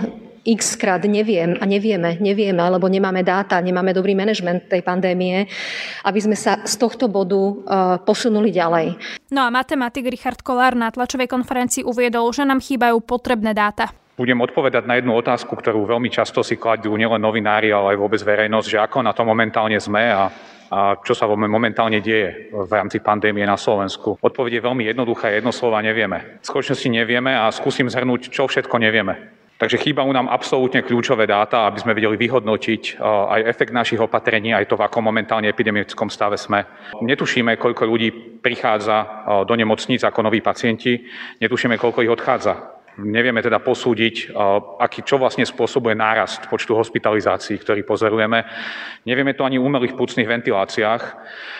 x 0.45 0.75
krát 0.79 1.03
neviem 1.05 1.57
a 1.59 1.63
nevieme, 1.65 2.17
nevieme, 2.21 2.59
alebo 2.59 2.87
nemáme 2.87 3.21
dáta, 3.21 3.59
nemáme 3.59 3.91
dobrý 3.95 4.15
manažment 4.15 4.67
tej 4.67 4.81
pandémie, 4.81 5.47
aby 6.03 6.19
sme 6.19 6.35
sa 6.35 6.61
z 6.63 6.75
tohto 6.79 7.11
bodu 7.11 7.37
uh, 7.37 7.55
posunuli 8.03 8.49
ďalej. 8.49 8.95
No 9.31 9.45
a 9.45 9.49
matematik 9.51 10.07
Richard 10.09 10.41
Kolár 10.41 10.73
na 10.75 10.89
tlačovej 10.89 11.29
konferencii 11.29 11.85
uviedol, 11.85 12.29
že 12.33 12.47
nám 12.47 12.63
chýbajú 12.63 12.99
potrebné 13.03 13.51
dáta. 13.51 13.91
Budem 14.19 14.39
odpovedať 14.43 14.83
na 14.83 14.99
jednu 14.99 15.15
otázku, 15.15 15.55
ktorú 15.55 15.87
veľmi 15.87 16.11
často 16.11 16.43
si 16.43 16.59
kladú 16.59 16.91
nielen 16.99 17.23
novinári, 17.23 17.71
ale 17.71 17.95
aj 17.95 18.01
vôbec 18.03 18.19
verejnosť, 18.19 18.67
že 18.67 18.83
ako 18.83 18.99
na 18.99 19.15
to 19.15 19.23
momentálne 19.23 19.79
sme 19.79 20.11
a 20.11 20.27
a 20.69 21.01
čo 21.01 21.17
sa 21.17 21.25
momentálne 21.25 21.97
deje 21.97 22.53
v 22.53 22.69
rámci 22.69 23.01
pandémie 23.01 23.41
na 23.41 23.57
Slovensku. 23.57 24.21
Odpoveď 24.21 24.61
je 24.61 24.65
veľmi 24.69 24.83
jednoduchá, 24.85 25.33
jedno 25.33 25.49
slova 25.49 25.81
nevieme. 25.81 26.37
V 26.41 26.45
skutočnosti 26.45 26.89
nevieme 26.93 27.33
a 27.33 27.49
skúsim 27.49 27.89
zhrnúť, 27.89 28.29
čo 28.29 28.45
všetko 28.45 28.77
nevieme. 28.77 29.38
Takže 29.59 29.75
chýbajú 29.75 30.07
nám 30.15 30.31
absolútne 30.31 30.79
kľúčové 30.79 31.27
dáta, 31.27 31.67
aby 31.67 31.83
sme 31.83 31.91
vedeli 31.91 32.15
vyhodnotiť 32.15 32.95
eh, 32.95 33.03
aj 33.03 33.41
efekt 33.43 33.75
našich 33.75 33.99
opatrení, 33.99 34.55
aj 34.55 34.71
to, 34.71 34.79
v 34.79 34.87
akom 34.87 35.03
momentálne 35.03 35.51
epidemickom 35.51 36.07
stave 36.07 36.39
sme. 36.39 36.63
Netušíme, 37.03 37.59
koľko 37.59 37.83
ľudí 37.83 38.39
prichádza 38.39 38.97
eh, 39.03 39.07
do 39.43 39.53
nemocníc 39.59 40.07
ako 40.07 40.23
noví 40.23 40.39
pacienti, 40.39 41.03
netušíme, 41.43 41.75
koľko 41.75 42.07
ich 42.07 42.13
odchádza. 42.15 42.79
Nevieme 43.03 43.43
teda 43.43 43.59
posúdiť, 43.59 44.15
eh, 44.15 44.33
aký, 44.79 45.03
čo 45.03 45.19
vlastne 45.19 45.43
spôsobuje 45.43 45.91
nárast 45.91 46.47
počtu 46.47 46.79
hospitalizácií, 46.79 47.59
ktorý 47.59 47.83
pozorujeme. 47.83 48.47
Nevieme 49.03 49.35
to 49.35 49.43
ani 49.43 49.59
v 49.59 49.67
umelých 49.67 49.99
púcnych 49.99 50.23
ventiláciách, 50.39 51.03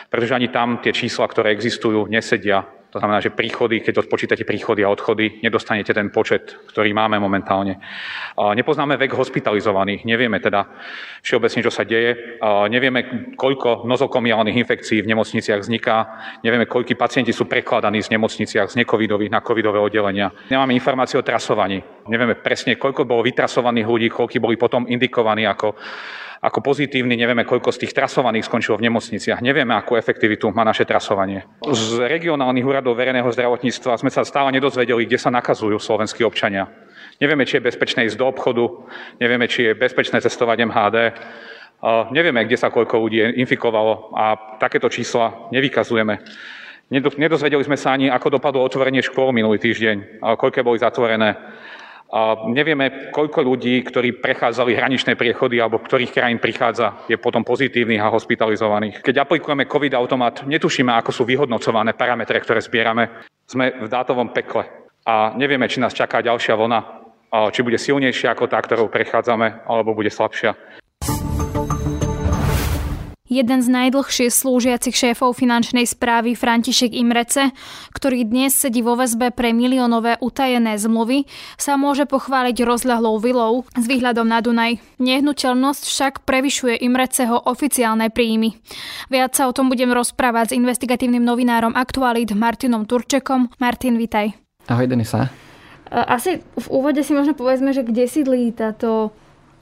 pretože 0.08 0.40
ani 0.40 0.48
tam 0.48 0.80
tie 0.80 0.96
čísla, 0.96 1.28
ktoré 1.28 1.52
existujú, 1.52 2.08
nesedia 2.08 2.79
to 2.90 2.98
znamená, 2.98 3.22
že 3.22 3.30
príchody, 3.30 3.86
keď 3.86 4.02
odpočítate 4.02 4.42
príchody 4.50 4.82
a 4.82 4.90
odchody, 4.90 5.46
nedostanete 5.46 5.94
ten 5.94 6.10
počet, 6.10 6.58
ktorý 6.74 6.90
máme 6.90 7.22
momentálne. 7.22 7.78
Nepoznáme 8.34 8.98
vek 8.98 9.14
hospitalizovaných, 9.14 10.10
nevieme 10.10 10.42
teda 10.42 10.66
všeobecne, 11.22 11.62
čo 11.62 11.70
sa 11.70 11.86
deje. 11.86 12.42
Nevieme, 12.74 13.34
koľko 13.38 13.86
nozokomiálnych 13.86 14.58
infekcií 14.58 15.06
v 15.06 15.12
nemocniciach 15.14 15.62
vzniká. 15.62 15.98
Nevieme, 16.42 16.66
koľko 16.66 16.98
pacienti 16.98 17.30
sú 17.30 17.46
prekladaní 17.46 18.02
z 18.02 18.10
nemocniciach 18.10 18.74
z 18.74 18.80
necovidových 18.82 19.30
na 19.30 19.46
covidové 19.46 19.78
oddelenia. 19.78 20.34
Nemáme 20.50 20.74
informácie 20.74 21.22
o 21.22 21.24
trasovaní. 21.24 21.86
Nevieme 22.10 22.42
presne, 22.42 22.74
koľko 22.74 23.06
bolo 23.06 23.22
vytrasovaných 23.22 23.86
ľudí, 23.86 24.08
koľko 24.10 24.42
boli 24.42 24.58
potom 24.58 24.90
indikovaní 24.90 25.46
ako 25.46 25.78
ako 26.40 26.64
pozitívny, 26.64 27.20
nevieme, 27.20 27.44
koľko 27.44 27.76
z 27.76 27.84
tých 27.84 27.96
trasovaných 27.96 28.48
skončilo 28.48 28.80
v 28.80 28.88
nemocniciach, 28.88 29.44
nevieme, 29.44 29.76
akú 29.76 30.00
efektivitu 30.00 30.48
má 30.56 30.64
naše 30.64 30.88
trasovanie. 30.88 31.44
Z 31.68 32.00
regionálnych 32.08 32.64
úradov 32.64 32.96
verejného 32.96 33.28
zdravotníctva 33.28 34.00
sme 34.00 34.08
sa 34.08 34.24
stále 34.24 34.56
nedozvedeli, 34.56 35.04
kde 35.04 35.20
sa 35.20 35.28
nakazujú 35.36 35.76
slovenskí 35.76 36.24
občania. 36.24 36.72
Nevieme, 37.20 37.44
či 37.44 37.60
je 37.60 37.68
bezpečné 37.68 38.08
ísť 38.08 38.16
do 38.16 38.32
obchodu, 38.32 38.64
nevieme, 39.20 39.52
či 39.52 39.68
je 39.68 39.76
bezpečné 39.76 40.24
cestovať 40.24 40.64
MHD, 40.64 40.98
nevieme, 42.16 42.48
kde 42.48 42.56
sa 42.56 42.72
koľko 42.72 42.96
ľudí 42.96 43.20
infikovalo 43.36 44.16
a 44.16 44.56
takéto 44.64 44.88
čísla 44.88 45.52
nevykazujeme. 45.52 46.24
Nedozvedeli 46.90 47.62
sme 47.68 47.76
sa 47.76 47.94
ani, 47.94 48.08
ako 48.08 48.40
dopadlo 48.40 48.64
otvorenie 48.64 49.04
škôl 49.04 49.36
minulý 49.36 49.60
týždeň, 49.60 50.24
koľké 50.40 50.64
boli 50.64 50.80
zatvorené. 50.80 51.36
Nevieme, 52.50 53.14
koľko 53.14 53.46
ľudí, 53.46 53.86
ktorí 53.86 54.18
prechádzali 54.18 54.74
hraničné 54.74 55.14
priechody 55.14 55.62
alebo 55.62 55.78
ktorých 55.78 56.10
krajín 56.10 56.42
prichádza, 56.42 57.06
je 57.06 57.14
potom 57.22 57.46
pozitívnych 57.46 58.02
a 58.02 58.10
hospitalizovaných. 58.10 59.06
Keď 59.06 59.16
aplikujeme 59.30 59.70
COVID 59.70 59.94
automat, 59.94 60.42
netušíme, 60.42 60.90
ako 60.90 61.14
sú 61.14 61.22
vyhodnocované 61.30 61.94
parametre, 61.94 62.42
ktoré 62.42 62.66
zbierame. 62.66 63.14
Sme 63.46 63.86
v 63.86 63.86
dátovom 63.86 64.34
pekle 64.34 64.66
a 65.06 65.38
nevieme, 65.38 65.70
či 65.70 65.78
nás 65.78 65.94
čaká 65.94 66.26
ďalšia 66.26 66.58
vlna, 66.58 66.80
či 67.54 67.62
bude 67.62 67.78
silnejšia 67.78 68.34
ako 68.34 68.50
tá, 68.50 68.58
ktorou 68.58 68.90
prechádzame, 68.90 69.70
alebo 69.70 69.94
bude 69.94 70.10
slabšia. 70.10 70.58
Jeden 73.30 73.62
z 73.62 73.70
najdlhšie 73.70 74.34
slúžiacich 74.34 74.98
šéfov 74.98 75.38
finančnej 75.38 75.86
správy 75.86 76.34
František 76.34 76.98
Imrece, 76.98 77.54
ktorý 77.94 78.26
dnes 78.26 78.58
sedí 78.58 78.82
vo 78.82 78.98
väzbe 78.98 79.30
pre 79.30 79.54
miliónové 79.54 80.18
utajené 80.18 80.82
zmluvy, 80.82 81.30
sa 81.54 81.78
môže 81.78 82.10
pochváliť 82.10 82.58
rozľahlou 82.66 83.22
vilou 83.22 83.70
s 83.78 83.86
výhľadom 83.86 84.26
na 84.26 84.42
Dunaj. 84.42 84.82
Nehnuteľnosť 84.98 85.84
však 85.86 86.14
prevyšuje 86.26 86.82
Imreceho 86.82 87.38
oficiálne 87.46 88.10
príjmy. 88.10 88.58
Viac 89.14 89.38
sa 89.38 89.46
o 89.46 89.54
tom 89.54 89.70
budem 89.70 89.94
rozprávať 89.94 90.50
s 90.50 90.58
investigatívnym 90.58 91.22
novinárom 91.22 91.78
Aktualit 91.78 92.34
Martinom 92.34 92.90
Turčekom. 92.90 93.54
Martin, 93.62 94.02
vitaj. 94.02 94.34
Ahoj, 94.66 94.90
Denisa. 94.90 95.30
Asi 95.94 96.42
v 96.42 96.68
úvode 96.74 97.06
si 97.06 97.14
možno 97.14 97.38
povedzme, 97.38 97.78
že 97.78 97.86
kde 97.86 98.10
sídlí 98.10 98.58
táto 98.58 99.14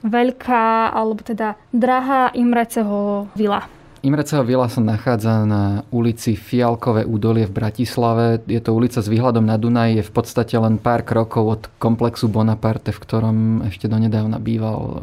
veľká, 0.08 0.96
alebo 0.96 1.22
teda 1.22 1.60
drahá 1.76 2.32
Imreceho 2.34 3.30
vila. 3.36 3.68
Imreceho 4.06 4.46
vila 4.46 4.70
sa 4.70 4.80
nachádza 4.80 5.44
na 5.44 5.82
ulici 5.90 6.38
Fialkové 6.38 7.04
údolie 7.04 7.50
v 7.50 7.56
Bratislave. 7.60 8.40
Je 8.46 8.62
to 8.62 8.72
ulica 8.72 9.02
s 9.02 9.10
výhľadom 9.10 9.44
na 9.44 9.58
Dunaj, 9.58 10.00
je 10.00 10.04
v 10.06 10.12
podstate 10.14 10.54
len 10.56 10.78
pár 10.78 11.02
krokov 11.02 11.44
od 11.44 11.62
komplexu 11.82 12.30
Bonaparte, 12.30 12.94
v 12.94 13.02
ktorom 13.04 13.38
ešte 13.68 13.90
donedávna 13.90 14.38
býval 14.38 14.80
uh, 14.80 14.96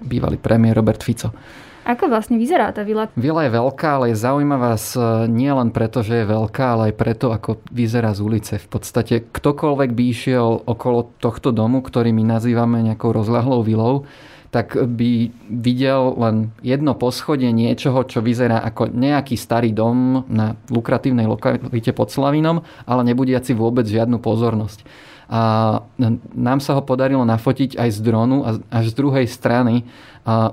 bývalý 0.00 0.38
premiér 0.38 0.78
Robert 0.78 1.02
Fico. 1.02 1.34
Ako 1.86 2.10
vlastne 2.10 2.34
vyzerá 2.34 2.74
tá 2.74 2.82
vila? 2.82 3.06
Vila 3.14 3.46
je 3.46 3.54
veľká, 3.54 3.88
ale 3.98 4.10
je 4.10 4.18
zaujímavá 4.18 4.74
nie 5.30 5.46
len 5.46 5.70
preto, 5.70 6.02
že 6.02 6.22
je 6.22 6.26
veľká, 6.26 6.74
ale 6.74 6.82
aj 6.90 6.94
preto, 6.98 7.30
ako 7.30 7.62
vyzerá 7.70 8.10
z 8.10 8.26
ulice. 8.26 8.54
V 8.58 8.66
podstate 8.66 9.22
ktokoľvek 9.22 9.90
by 9.94 10.04
išiel 10.10 10.66
okolo 10.66 11.14
tohto 11.22 11.54
domu, 11.54 11.78
ktorý 11.86 12.10
my 12.10 12.26
nazývame 12.26 12.82
nejakou 12.82 13.14
rozľahlou 13.14 13.62
vilou, 13.62 14.02
tak 14.50 14.78
by 14.78 15.30
videl 15.50 16.14
len 16.16 16.54
jedno 16.62 16.94
poschodie 16.94 17.50
niečoho, 17.52 18.06
čo 18.06 18.24
vyzerá 18.24 18.62
ako 18.62 18.88
nejaký 18.92 19.34
starý 19.34 19.74
dom 19.74 20.24
na 20.30 20.56
lukratívnej 20.70 21.28
lokalite 21.28 21.92
pod 21.92 22.08
Slavinom, 22.14 22.62
ale 22.86 23.06
nebudiaci 23.06 23.52
vôbec 23.52 23.84
žiadnu 23.84 24.22
pozornosť. 24.22 24.86
A 25.26 25.82
nám 26.38 26.62
sa 26.62 26.78
ho 26.78 26.82
podarilo 26.86 27.26
nafotiť 27.26 27.74
aj 27.74 27.88
z 27.90 27.98
dronu 27.98 28.46
a 28.46 28.62
až 28.70 28.94
z 28.94 28.94
druhej 28.94 29.26
strany 29.26 29.82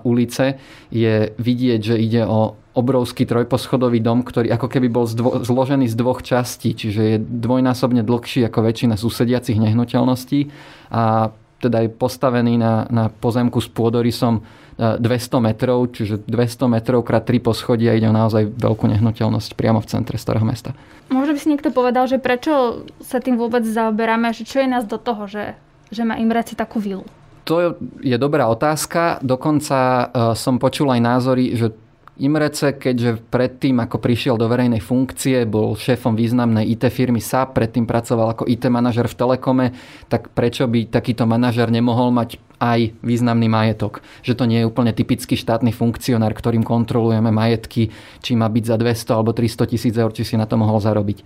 ulice 0.02 0.58
je 0.90 1.30
vidieť, 1.38 1.94
že 1.94 1.96
ide 2.02 2.26
o 2.26 2.58
obrovský 2.74 3.30
trojposchodový 3.30 4.02
dom, 4.02 4.26
ktorý 4.26 4.50
ako 4.50 4.66
keby 4.66 4.90
bol 4.90 5.06
zložený 5.46 5.86
z 5.86 5.94
dvoch 5.94 6.26
častí, 6.26 6.74
čiže 6.74 7.02
je 7.06 7.18
dvojnásobne 7.22 8.02
dlhší 8.02 8.50
ako 8.50 8.66
väčšina 8.66 8.98
susediacich 8.98 9.62
nehnuteľností 9.62 10.50
a 10.90 11.30
teda 11.64 11.88
je 11.88 11.90
postavený 11.90 12.60
na, 12.60 12.84
na 12.92 13.06
pozemku 13.08 13.64
s 13.64 13.72
pôdorysom 13.72 14.44
200 14.76 15.00
e, 15.00 15.40
metrov, 15.40 15.88
čiže 15.94 16.28
200 16.28 16.68
metrov 16.68 17.06
krát 17.06 17.24
3 17.24 17.40
poschodia 17.40 17.96
ide 17.96 18.10
o 18.10 18.16
naozaj 18.16 18.52
veľkú 18.52 18.90
nehnuteľnosť 18.90 19.56
priamo 19.56 19.80
v 19.80 19.88
centre 19.88 20.18
starého 20.20 20.44
mesta. 20.44 20.76
Možno 21.14 21.38
by 21.38 21.40
si 21.40 21.52
niekto 21.52 21.70
povedal, 21.70 22.10
že 22.10 22.18
prečo 22.18 22.84
sa 23.00 23.22
tým 23.22 23.38
vôbec 23.38 23.62
zaoberáme, 23.64 24.34
že 24.34 24.44
čo 24.44 24.60
je 24.60 24.68
nás 24.68 24.84
do 24.84 24.98
toho, 24.98 25.30
že, 25.30 25.54
že 25.94 26.04
má 26.04 26.18
Imreci 26.18 26.58
takú 26.58 26.82
vilu? 26.82 27.06
To 27.44 27.76
je 28.00 28.16
dobrá 28.16 28.48
otázka. 28.48 29.20
Dokonca 29.20 29.78
e, 29.78 30.04
som 30.40 30.58
počul 30.58 30.90
aj 30.90 31.02
názory, 31.04 31.54
že 31.60 31.76
Imrece, 32.14 32.78
keďže 32.78 33.26
predtým, 33.34 33.82
ako 33.82 33.98
prišiel 33.98 34.38
do 34.38 34.46
verejnej 34.46 34.78
funkcie, 34.78 35.50
bol 35.50 35.74
šéfom 35.74 36.14
významnej 36.14 36.70
IT 36.70 36.86
firmy 36.94 37.18
SAP, 37.18 37.58
predtým 37.58 37.90
pracoval 37.90 38.38
ako 38.38 38.46
IT 38.46 38.70
manažer 38.70 39.10
v 39.10 39.18
Telekome, 39.18 39.74
tak 40.14 40.30
prečo 40.30 40.70
by 40.70 40.94
takýto 40.94 41.26
manažer 41.26 41.74
nemohol 41.74 42.14
mať 42.14 42.38
aj 42.62 42.94
významný 43.02 43.50
majetok? 43.50 44.06
Že 44.22 44.34
to 44.38 44.44
nie 44.46 44.62
je 44.62 44.70
úplne 44.70 44.94
typický 44.94 45.34
štátny 45.34 45.74
funkcionár, 45.74 46.38
ktorým 46.38 46.62
kontrolujeme 46.62 47.34
majetky, 47.34 47.90
či 48.22 48.32
má 48.38 48.46
byť 48.46 48.64
za 48.70 48.78
200 48.78 49.18
alebo 49.18 49.34
300 49.34 49.74
tisíc 49.74 49.98
eur, 49.98 50.14
či 50.14 50.22
si 50.22 50.38
na 50.38 50.46
to 50.46 50.54
mohol 50.54 50.78
zarobiť. 50.78 51.26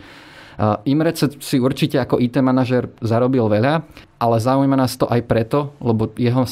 Imrece 0.89 1.37
si 1.37 1.61
určite 1.61 2.01
ako 2.01 2.17
IT 2.17 2.41
manažer 2.41 2.89
zarobil 2.97 3.45
veľa, 3.45 3.85
ale 4.17 4.35
zaujíma 4.41 4.73
nás 4.73 4.97
to 4.97 5.05
aj 5.05 5.21
preto, 5.29 5.77
lebo 5.77 6.09
jeho 6.17 6.49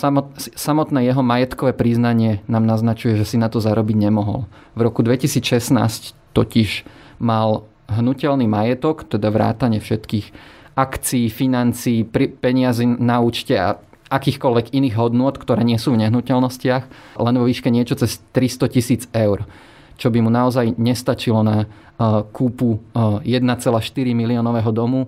samotné 0.54 1.10
jeho 1.10 1.26
majetkové 1.26 1.74
priznanie 1.74 2.46
nám 2.46 2.70
naznačuje, 2.70 3.18
že 3.18 3.26
si 3.26 3.42
na 3.42 3.50
to 3.50 3.58
zarobiť 3.58 3.98
nemohol. 3.98 4.46
V 4.78 4.86
roku 4.86 5.02
2016 5.02 6.14
totiž 6.38 6.86
mal 7.18 7.66
hnutelný 7.90 8.46
majetok, 8.46 9.10
teda 9.10 9.34
vrátanie 9.34 9.82
všetkých 9.82 10.30
akcií, 10.78 11.26
financií, 11.34 12.06
peniazy 12.38 12.86
na 12.86 13.26
účte 13.26 13.58
a 13.58 13.82
akýchkoľvek 14.06 14.70
iných 14.70 14.96
hodnôt, 15.02 15.34
ktoré 15.34 15.66
nie 15.66 15.82
sú 15.82 15.98
v 15.98 16.06
nehnuteľnostiach, 16.06 16.84
len 17.18 17.36
vo 17.42 17.50
výške 17.50 17.74
niečo 17.74 17.98
cez 17.98 18.22
300 18.38 18.70
tisíc 18.70 19.02
eur 19.10 19.50
čo 19.96 20.12
by 20.12 20.20
mu 20.22 20.32
naozaj 20.32 20.76
nestačilo 20.76 21.42
na 21.44 21.66
kúpu 22.36 22.80
1,4 22.92 23.24
miliónového 24.12 24.72
domu 24.76 25.08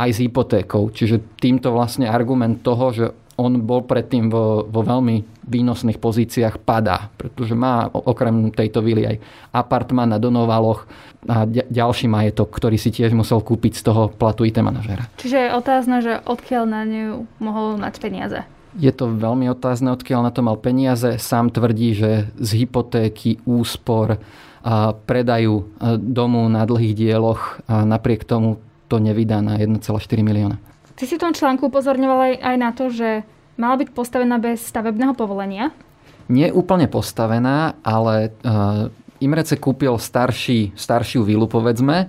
aj 0.00 0.10
s 0.10 0.18
hypotékou. 0.24 0.88
Čiže 0.88 1.20
týmto 1.36 1.70
vlastne 1.76 2.08
argument 2.08 2.64
toho, 2.64 2.86
že 2.92 3.06
on 3.36 3.60
bol 3.64 3.84
predtým 3.84 4.28
vo, 4.28 4.64
vo 4.68 4.80
veľmi 4.84 5.44
výnosných 5.48 5.96
pozíciách, 5.96 6.60
padá, 6.62 7.08
pretože 7.16 7.56
má 7.56 7.88
okrem 7.88 8.52
tejto 8.52 8.84
vily 8.84 9.08
aj 9.08 9.16
apartmán 9.52 10.12
na 10.12 10.20
Donovaloch 10.20 10.84
a 11.28 11.48
ďalší 11.48 12.12
majetok, 12.12 12.52
ktorý 12.52 12.76
si 12.76 12.92
tiež 12.92 13.16
musel 13.16 13.40
kúpiť 13.40 13.72
z 13.78 13.82
toho 13.88 14.02
platu 14.12 14.44
IT 14.44 14.60
manažera. 14.60 15.08
Čiže 15.16 15.38
je 15.48 15.50
otázne, 15.56 15.96
že 16.04 16.20
odkiaľ 16.24 16.64
na 16.68 16.82
ňu 16.84 17.24
mohol 17.40 17.80
mať 17.80 17.94
peniaze? 18.00 18.40
Je 18.76 18.92
to 18.92 19.12
veľmi 19.12 19.52
otázne, 19.52 19.92
odkiaľ 19.92 20.20
na 20.24 20.32
to 20.32 20.40
mal 20.40 20.56
peniaze. 20.56 21.20
Sám 21.20 21.52
tvrdí, 21.52 21.92
že 21.92 22.10
z 22.40 22.64
hypotéky, 22.64 23.40
úspor, 23.44 24.16
a 24.62 24.94
predajú 24.94 25.74
domu 25.98 26.46
na 26.46 26.62
dlhých 26.62 26.94
dieloch 26.94 27.58
a 27.66 27.82
napriek 27.82 28.22
tomu 28.22 28.62
to 28.86 29.02
nevydá 29.02 29.42
na 29.42 29.58
1,4 29.58 29.90
milióna. 30.22 30.56
Ty 30.94 31.02
si 31.02 31.18
v 31.18 31.22
tom 31.26 31.34
článku 31.34 31.66
upozorňoval 31.66 32.20
aj, 32.30 32.34
aj 32.38 32.56
na 32.62 32.70
to, 32.70 32.86
že 32.86 33.26
mala 33.58 33.74
byť 33.74 33.90
postavená 33.90 34.38
bez 34.38 34.62
stavebného 34.62 35.18
povolenia? 35.18 35.74
Nie 36.30 36.54
úplne 36.54 36.86
postavená, 36.86 37.74
ale 37.82 38.30
uh, 38.46 38.86
Imrece 39.18 39.58
kúpil 39.58 39.98
starší, 39.98 40.78
staršiu 40.78 41.26
vilu, 41.26 41.50
povedzme, 41.50 42.06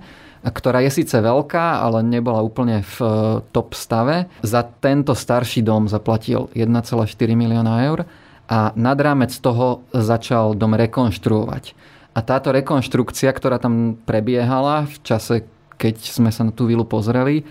ktorá 0.52 0.84
je 0.84 0.92
síce 0.92 1.16
veľká, 1.16 1.80
ale 1.80 2.04
nebola 2.04 2.44
úplne 2.44 2.84
v 2.84 2.96
e, 3.00 3.08
top 3.48 3.72
stave. 3.72 4.28
Za 4.44 4.60
tento 4.60 5.16
starší 5.16 5.64
dom 5.64 5.88
zaplatil 5.88 6.52
1,4 6.52 7.08
milióna 7.32 7.74
eur 7.88 8.04
a 8.44 8.76
nad 8.76 8.98
rámec 9.00 9.32
toho 9.40 9.88
začal 9.96 10.52
dom 10.52 10.76
rekonštruovať. 10.76 11.72
A 12.14 12.20
táto 12.20 12.52
rekonštrukcia, 12.52 13.32
ktorá 13.32 13.56
tam 13.56 13.96
prebiehala 14.04 14.84
v 14.84 14.96
čase, 15.00 15.48
keď 15.80 15.96
sme 16.04 16.28
sa 16.28 16.44
na 16.44 16.52
tú 16.52 16.68
vilu 16.68 16.84
pozreli, 16.84 17.40
e, 17.40 17.44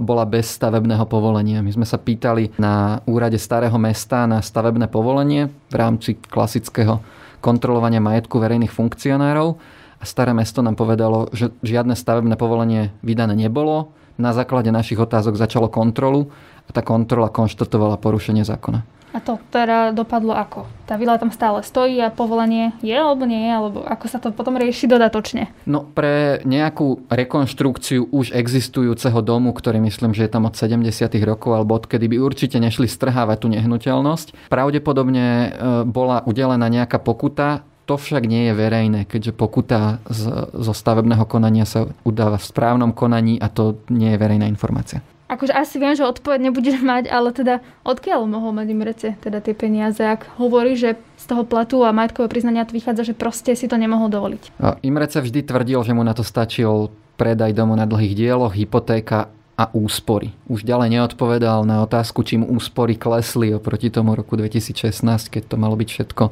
bola 0.00 0.24
bez 0.24 0.48
stavebného 0.56 1.04
povolenia. 1.04 1.60
My 1.60 1.76
sme 1.76 1.84
sa 1.84 2.00
pýtali 2.00 2.56
na 2.56 3.04
úrade 3.04 3.36
starého 3.36 3.76
mesta 3.76 4.24
na 4.24 4.40
stavebné 4.40 4.88
povolenie 4.88 5.52
v 5.68 5.74
rámci 5.76 6.16
klasického 6.16 7.04
kontrolovania 7.44 8.00
majetku 8.00 8.40
verejných 8.40 8.72
funkcionárov 8.72 9.83
a 10.04 10.06
staré 10.06 10.36
mesto 10.36 10.60
nám 10.60 10.76
povedalo, 10.76 11.32
že 11.32 11.48
žiadne 11.64 11.96
stavebné 11.96 12.36
povolenie 12.36 12.92
vydané 13.00 13.32
nebolo. 13.32 13.96
Na 14.20 14.36
základe 14.36 14.68
našich 14.68 15.00
otázok 15.00 15.40
začalo 15.40 15.72
kontrolu 15.72 16.28
a 16.68 16.70
tá 16.76 16.84
kontrola 16.84 17.32
konštatovala 17.32 17.96
porušenie 17.96 18.44
zákona. 18.44 18.84
A 19.14 19.22
to 19.22 19.38
teda 19.48 19.94
dopadlo 19.94 20.34
ako? 20.34 20.66
Tá 20.90 20.98
vila 20.98 21.14
tam 21.16 21.30
stále 21.30 21.62
stojí 21.62 22.02
a 22.02 22.10
povolenie 22.10 22.74
je 22.82 22.92
alebo 22.92 23.24
nie 23.24 23.46
je? 23.46 23.52
Alebo 23.54 23.78
ako 23.86 24.06
sa 24.10 24.18
to 24.18 24.34
potom 24.34 24.58
rieši 24.58 24.90
dodatočne? 24.90 25.54
No 25.70 25.86
pre 25.86 26.42
nejakú 26.42 27.06
rekonštrukciu 27.08 28.10
už 28.10 28.34
existujúceho 28.34 29.22
domu, 29.22 29.54
ktorý 29.54 29.78
myslím, 29.86 30.12
že 30.12 30.26
je 30.26 30.34
tam 30.34 30.50
od 30.50 30.58
70. 30.58 30.84
rokov 31.24 31.54
alebo 31.54 31.78
odkedy 31.78 32.10
by 32.10 32.16
určite 32.20 32.58
nešli 32.58 32.90
strhávať 32.90 33.46
tú 33.46 33.48
nehnuteľnosť, 33.54 34.50
pravdepodobne 34.50 35.26
e, 35.30 35.48
bola 35.86 36.26
udelená 36.26 36.66
nejaká 36.66 36.98
pokuta 36.98 37.62
to 37.84 38.00
však 38.00 38.24
nie 38.24 38.48
je 38.48 38.52
verejné, 38.56 39.00
keďže 39.04 39.36
pokuta 39.36 40.00
z, 40.08 40.50
zo 40.56 40.72
stavebného 40.72 41.24
konania 41.28 41.68
sa 41.68 41.88
udáva 42.02 42.40
v 42.40 42.48
správnom 42.48 42.96
konaní 42.96 43.36
a 43.36 43.52
to 43.52 43.76
nie 43.92 44.16
je 44.16 44.18
verejná 44.20 44.48
informácia. 44.48 45.04
Akože 45.24 45.56
asi 45.56 45.80
viem, 45.80 45.96
že 45.96 46.04
odpoveď 46.04 46.48
nebudeš 46.48 46.80
mať, 46.92 47.08
ale 47.12 47.32
teda 47.32 47.60
odkiaľ 47.84 48.24
mohol 48.28 48.56
mať 48.56 48.66
Imrece 48.72 49.08
teda 49.20 49.44
tie 49.44 49.52
peniaze, 49.56 50.00
ak 50.00 50.36
hovorí, 50.40 50.76
že 50.76 50.96
z 51.20 51.24
toho 51.28 51.44
platu 51.44 51.84
a 51.84 51.92
majetkového 51.92 52.28
priznania 52.28 52.64
vychádza, 52.64 53.12
že 53.12 53.14
proste 53.16 53.52
si 53.56 53.68
to 53.68 53.76
nemohol 53.76 54.08
dovoliť. 54.08 54.60
Imrece 54.84 55.20
vždy 55.20 55.40
tvrdil, 55.44 55.80
že 55.84 55.92
mu 55.96 56.04
na 56.04 56.12
to 56.12 56.24
stačil 56.24 56.92
predaj 57.14 57.54
domu 57.54 57.78
na 57.78 57.86
dlhých 57.86 58.16
dieloch, 58.16 58.52
hypotéka 58.52 59.30
a 59.54 59.70
úspory. 59.70 60.34
Už 60.50 60.66
ďalej 60.66 60.98
neodpovedal 60.98 61.62
na 61.62 61.86
otázku, 61.86 62.26
čím 62.26 62.42
úspory 62.42 62.98
klesli 62.98 63.54
oproti 63.54 63.86
tomu 63.86 64.18
roku 64.18 64.34
2016, 64.34 65.06
keď 65.30 65.42
to 65.46 65.56
malo 65.56 65.78
byť 65.78 65.88
všetko 65.94 66.24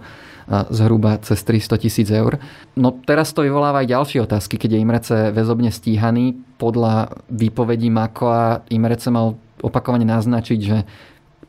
zhruba 0.49 1.19
cez 1.23 1.43
300 1.43 1.83
tisíc 1.83 2.09
eur. 2.11 2.39
No 2.75 2.95
teraz 2.95 3.31
to 3.35 3.47
vyvoláva 3.47 3.85
aj 3.85 3.93
ďalšie 3.93 4.19
otázky, 4.25 4.57
keď 4.59 4.79
je 4.79 4.83
Imrece 4.83 5.17
väzobne 5.31 5.71
stíhaný. 5.71 6.39
Podľa 6.57 7.23
výpovedí 7.31 7.91
Makoa 7.91 8.67
Imrece 8.71 9.11
mal 9.11 9.39
opakovane 9.63 10.07
naznačiť, 10.07 10.61
že 10.61 10.79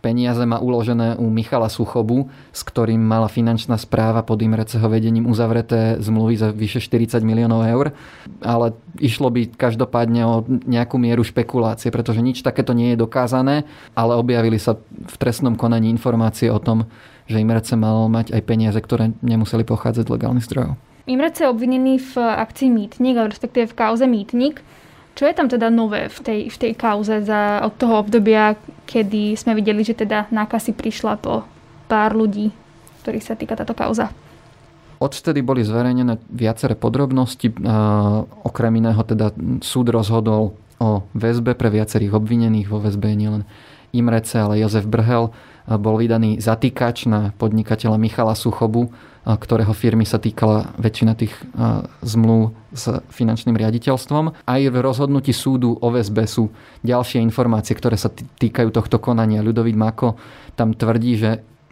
Peniaze 0.03 0.43
má 0.43 0.60
uložené 0.60 1.15
u 1.15 1.32
Michala 1.32 1.71
Suchobu, 1.71 2.27
s 2.51 2.67
ktorým 2.67 2.99
mala 2.99 3.32
finančná 3.32 3.79
správa 3.79 4.19
pod 4.19 4.36
Imreceho 4.43 4.84
vedením 4.91 5.32
uzavreté 5.32 5.95
zmluvy 6.03 6.36
za 6.36 6.51
vyše 6.51 6.84
40 6.84 7.23
miliónov 7.23 7.63
eur. 7.63 7.95
Ale 8.43 8.75
išlo 8.99 9.32
by 9.32 9.56
každopádne 9.56 10.21
o 10.27 10.43
nejakú 10.67 10.99
mieru 10.99 11.23
špekulácie, 11.23 11.88
pretože 11.88 12.19
nič 12.19 12.43
takéto 12.43 12.75
nie 12.75 12.91
je 12.91 12.99
dokázané, 12.99 13.63
ale 13.95 14.19
objavili 14.19 14.60
sa 14.60 14.75
v 14.84 15.15
trestnom 15.15 15.56
konaní 15.56 15.88
informácie 15.88 16.51
o 16.51 16.60
tom, 16.60 16.84
že 17.27 17.39
Imrece 17.39 17.73
mal 17.79 18.07
mať 18.12 18.36
aj 18.36 18.41
peniaze, 18.43 18.79
ktoré 18.79 19.15
nemuseli 19.23 19.63
pochádzať 19.63 20.07
z 20.07 20.13
legálnych 20.13 20.47
zdrojov. 20.47 20.75
Imrece 21.03 21.43
je 21.43 21.51
obvinený 21.51 21.99
v 21.99 22.13
akcii 22.19 22.71
Mýtnik, 22.71 23.15
respektíve 23.19 23.67
v 23.67 23.75
kauze 23.75 24.07
Mýtnik. 24.07 24.63
Čo 25.13 25.29
je 25.29 25.36
tam 25.38 25.45
teda 25.45 25.69
nové 25.69 26.09
v 26.09 26.19
tej, 26.25 26.39
v 26.49 26.57
tej 26.57 26.73
kauze 26.73 27.21
za, 27.21 27.62
od 27.62 27.77
toho 27.77 28.01
obdobia, 28.01 28.57
kedy 28.89 29.38
sme 29.38 29.53
videli, 29.53 29.86
že 29.86 29.93
teda 29.93 30.31
nákaz 30.33 30.73
prišla 30.73 31.21
po 31.21 31.45
pár 31.86 32.17
ľudí, 32.17 32.49
ktorých 33.05 33.21
sa 33.21 33.38
týka 33.38 33.53
táto 33.53 33.77
kauza? 33.77 34.09
Odvtedy 34.97 35.43
boli 35.43 35.67
zverejnené 35.67 36.17
viaceré 36.31 36.79
podrobnosti. 36.79 37.51
Okrem 38.47 38.73
iného 38.79 39.03
teda 39.03 39.36
súd 39.59 39.91
rozhodol 39.91 40.55
o 40.79 41.03
väzbe 41.12 41.59
pre 41.59 41.67
viacerých 41.67 42.15
obvinených. 42.15 42.71
Vo 42.71 42.79
väzbe 42.79 43.12
je 43.12 43.17
nielen 43.19 43.43
Imrece, 43.91 44.39
ale 44.39 44.63
Jozef 44.63 44.88
Brhel. 44.88 45.29
Bol 45.63 45.95
vydaný 45.95 46.43
zatýkač 46.43 47.08
na 47.08 47.32
podnikateľa 47.39 47.95
Michala 47.95 48.36
Suchobu, 48.36 48.91
ktorého 49.23 49.71
firmy 49.71 50.04
sa 50.04 50.19
týkala 50.19 50.76
väčšina 50.76 51.15
tých 51.15 51.32
zmluv 52.04 52.52
s 52.76 52.99
finančným 53.08 53.56
riaditeľstvom. 53.56 54.43
Aj 54.43 54.62
v 54.62 54.76
rozhodnutí 54.84 55.32
súdu 55.32 55.80
o 55.80 55.88
VSB 55.88 56.28
sú 56.28 56.52
ďalšie 56.84 57.23
informácie, 57.23 57.71
ktoré 57.80 57.95
sa 57.95 58.12
týkajú 58.12 58.76
tohto 58.76 58.99
konania. 58.99 59.39
Ľudovít 59.39 59.80
Mako 59.80 60.19
tam 60.60 60.76
tvrdí, 60.76 61.15
že 61.15 61.32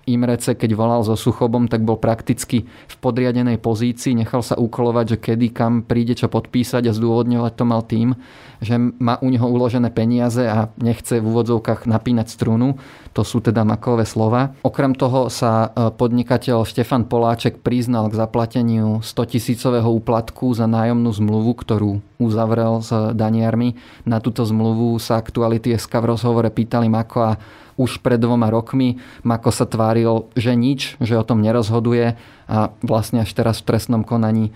Imrece, 0.10 0.58
keď 0.58 0.74
volal 0.74 1.06
so 1.06 1.14
Suchobom, 1.14 1.70
tak 1.70 1.86
bol 1.86 1.94
prakticky 1.94 2.66
v 2.66 2.96
podriadenej 2.98 3.62
pozícii, 3.62 4.18
nechal 4.18 4.42
sa 4.42 4.58
ukolovať, 4.58 5.06
že 5.14 5.18
kedy 5.22 5.54
kam 5.54 5.86
príde 5.86 6.18
čo 6.18 6.26
podpísať 6.26 6.90
a 6.90 6.96
zdôvodňovať 6.98 7.54
to 7.54 7.64
mal 7.70 7.86
tým, 7.86 8.18
že 8.66 8.82
má 8.82 9.22
u 9.22 9.30
neho 9.30 9.46
uložené 9.46 9.94
peniaze 9.94 10.42
a 10.42 10.74
nechce 10.82 11.22
v 11.22 11.26
úvodzovkách 11.30 11.86
napínať 11.86 12.34
strunu. 12.34 12.82
To 13.12 13.28
sú 13.28 13.44
teda 13.44 13.68
makové 13.68 14.08
slova. 14.08 14.56
Okrem 14.64 14.96
toho 14.96 15.28
sa 15.28 15.68
e, 15.68 15.92
podnikateľ 15.92 16.64
Štefan 16.64 17.04
Poláček 17.04 17.60
priznal 17.60 18.08
k 18.08 18.16
zaplateniu 18.16 19.04
100 19.04 19.36
tisícového 19.36 19.92
úplatku 19.92 20.56
za 20.56 20.64
nájomnú 20.64 21.12
zmluvu, 21.12 21.52
ktorú 21.60 21.92
uzavrel 22.16 22.80
s 22.80 22.96
daniarmi. 23.12 23.76
Na 24.08 24.24
túto 24.24 24.48
zmluvu 24.48 24.96
sa 25.04 25.20
aktuality 25.20 25.76
SK 25.76 26.00
v 26.00 26.10
rozhovore 26.16 26.48
pýtali 26.48 26.88
Mako 26.88 27.20
a 27.20 27.32
už 27.80 28.00
pred 28.00 28.22
dvoma 28.22 28.48
rokmi 28.48 29.02
Mako 29.28 29.50
sa 29.52 29.66
tváril, 29.68 30.30
že 30.38 30.56
nič, 30.56 30.96
že 31.02 31.18
o 31.20 31.26
tom 31.26 31.44
nerozhoduje 31.44 32.16
a 32.52 32.76
vlastne 32.84 33.24
až 33.24 33.32
teraz 33.32 33.64
v 33.64 33.72
trestnom 33.72 34.04
konaní 34.04 34.52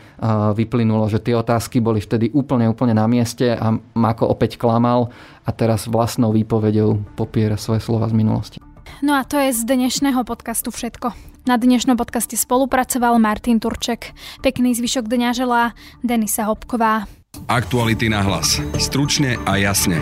vyplynulo, 0.52 1.08
že 1.08 1.24
tie 1.24 1.32
otázky 1.32 1.80
boli 1.80 2.04
vtedy 2.04 2.36
úplne, 2.36 2.68
úplne 2.68 2.92
na 2.92 3.08
mieste 3.08 3.56
a 3.56 3.80
Mako 3.96 4.28
opäť 4.28 4.60
klamal 4.60 5.16
a 5.48 5.56
teraz 5.56 5.88
vlastnou 5.88 6.36
výpovedou 6.36 7.00
popiera 7.16 7.56
svoje 7.56 7.80
slova 7.80 8.12
z 8.12 8.20
minulosti. 8.20 8.60
No 9.00 9.16
a 9.16 9.24
to 9.24 9.40
je 9.40 9.56
z 9.56 9.64
dnešného 9.64 10.28
podcastu 10.28 10.76
všetko. 10.76 11.16
Na 11.46 11.56
dnešnom 11.56 11.96
podcaste 11.96 12.36
spolupracoval 12.36 13.16
Martin 13.22 13.64
Turček. 13.64 14.12
Pekný 14.42 14.76
zvyšok 14.76 15.06
dňa 15.08 15.30
želá 15.32 15.64
Denisa 16.02 16.50
Hopková. 16.50 17.08
Aktuality 17.48 18.10
na 18.10 18.26
hlas. 18.26 18.60
Stručne 18.82 19.38
a 19.46 19.60
jasne. 19.60 20.02